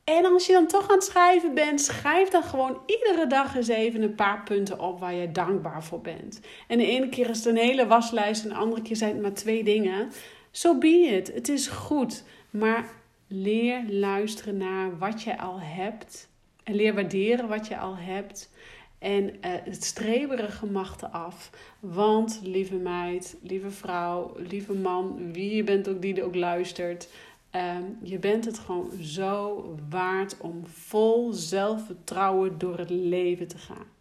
En 0.04 0.26
als 0.26 0.46
je 0.46 0.54
dan 0.54 0.68
toch 0.68 0.90
aan 0.90 0.96
het 0.96 1.04
schrijven 1.04 1.54
bent, 1.54 1.82
schrijf 1.82 2.30
dan 2.30 2.44
gewoon 2.44 2.82
iedere 2.86 3.28
dag 3.28 3.56
eens 3.56 3.68
even 3.68 4.02
een 4.02 4.16
paar 4.16 4.44
punten 4.44 4.80
op 4.80 5.00
waar 5.00 5.14
je 5.14 5.32
dankbaar 5.32 5.84
voor 5.84 6.02
bent. 6.02 6.40
En 6.68 6.78
de 6.78 6.86
ene 6.86 7.10
keer 7.10 7.30
is 7.30 7.38
het 7.38 7.46
een 7.46 7.58
hele 7.58 7.88
waslijst 7.88 8.44
en 8.44 8.50
de 8.50 8.56
andere 8.56 8.82
keer 8.82 8.96
zijn 8.96 9.14
het 9.14 9.22
maar 9.22 9.34
twee 9.34 9.64
dingen. 9.64 10.12
Zo 10.56 10.78
be 10.78 10.88
it. 10.88 11.34
Het 11.34 11.50
is 11.50 11.68
goed. 11.68 12.24
Maar 12.50 12.90
leer 13.28 13.84
luisteren 13.90 14.58
naar 14.58 14.98
wat 14.98 15.22
je 15.22 15.38
al 15.38 15.60
hebt. 15.60 16.30
En 16.64 16.76
leer 16.76 16.94
waarderen 16.94 17.48
wat 17.48 17.68
je 17.68 17.78
al 17.78 17.98
hebt. 17.98 18.52
En 19.00 19.24
uh, 19.24 19.32
het 19.42 19.84
streberige 19.84 20.66
mag 20.66 21.12
af. 21.12 21.50
Want, 21.80 22.40
lieve 22.44 22.76
meid, 22.76 23.38
lieve 23.42 23.70
vrouw, 23.70 24.36
lieve 24.38 24.74
man, 24.74 25.32
wie 25.32 25.56
je 25.56 25.64
bent 25.64 25.88
ook 25.88 26.02
die 26.02 26.16
er 26.16 26.24
ook 26.24 26.36
luistert. 26.36 27.10
Uh, 27.56 27.78
je 28.02 28.20
bent 28.20 28.46
het 28.46 28.60
gewoon 28.60 28.92
zo 29.02 29.66
waard 29.90 30.38
om 30.38 30.66
vol 30.68 31.34
zelfvertrouwen 31.34 32.58
door 32.58 32.78
het 32.78 32.90
leven 32.90 33.48
te 33.48 33.58
gaan. 33.58 33.95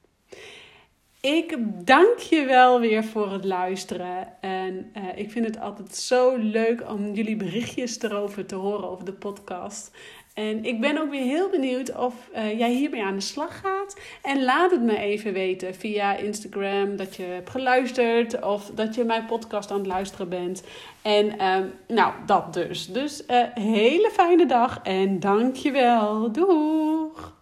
Ik 1.25 1.57
dank 1.87 2.19
je 2.19 2.45
wel 2.45 2.81
weer 2.81 3.05
voor 3.05 3.33
het 3.33 3.45
luisteren. 3.45 4.29
En 4.41 4.93
uh, 4.97 5.03
ik 5.15 5.31
vind 5.31 5.45
het 5.47 5.61
altijd 5.61 5.97
zo 5.97 6.37
leuk 6.37 6.91
om 6.91 7.13
jullie 7.13 7.37
berichtjes 7.37 8.03
erover 8.03 8.47
te 8.47 8.55
horen 8.55 8.91
over 8.91 9.05
de 9.05 9.13
podcast. 9.13 9.91
En 10.35 10.65
ik 10.65 10.81
ben 10.81 10.99
ook 10.99 11.11
weer 11.11 11.23
heel 11.23 11.51
benieuwd 11.51 11.97
of 11.97 12.15
uh, 12.35 12.59
jij 12.59 12.73
hiermee 12.73 13.05
aan 13.05 13.15
de 13.15 13.21
slag 13.21 13.61
gaat. 13.61 14.01
En 14.23 14.45
laat 14.45 14.71
het 14.71 14.83
me 14.83 14.99
even 14.99 15.33
weten 15.33 15.75
via 15.75 16.17
Instagram 16.17 16.97
dat 16.97 17.17
je 17.17 17.23
hebt 17.23 17.51
geluisterd 17.51 18.43
of 18.43 18.71
dat 18.75 18.95
je 18.95 19.05
mijn 19.05 19.27
podcast 19.27 19.71
aan 19.71 19.79
het 19.79 19.87
luisteren 19.87 20.29
bent. 20.29 20.63
En 21.03 21.27
uh, 21.27 21.57
nou, 21.89 22.13
dat 22.27 22.55
dus. 22.55 22.87
Dus 22.87 23.23
uh, 23.31 23.43
hele 23.55 24.11
fijne 24.13 24.47
dag 24.47 24.81
en 24.83 25.21
dank 25.21 25.57
je 25.57 25.71
wel. 25.71 26.33
Doeg! 26.33 27.35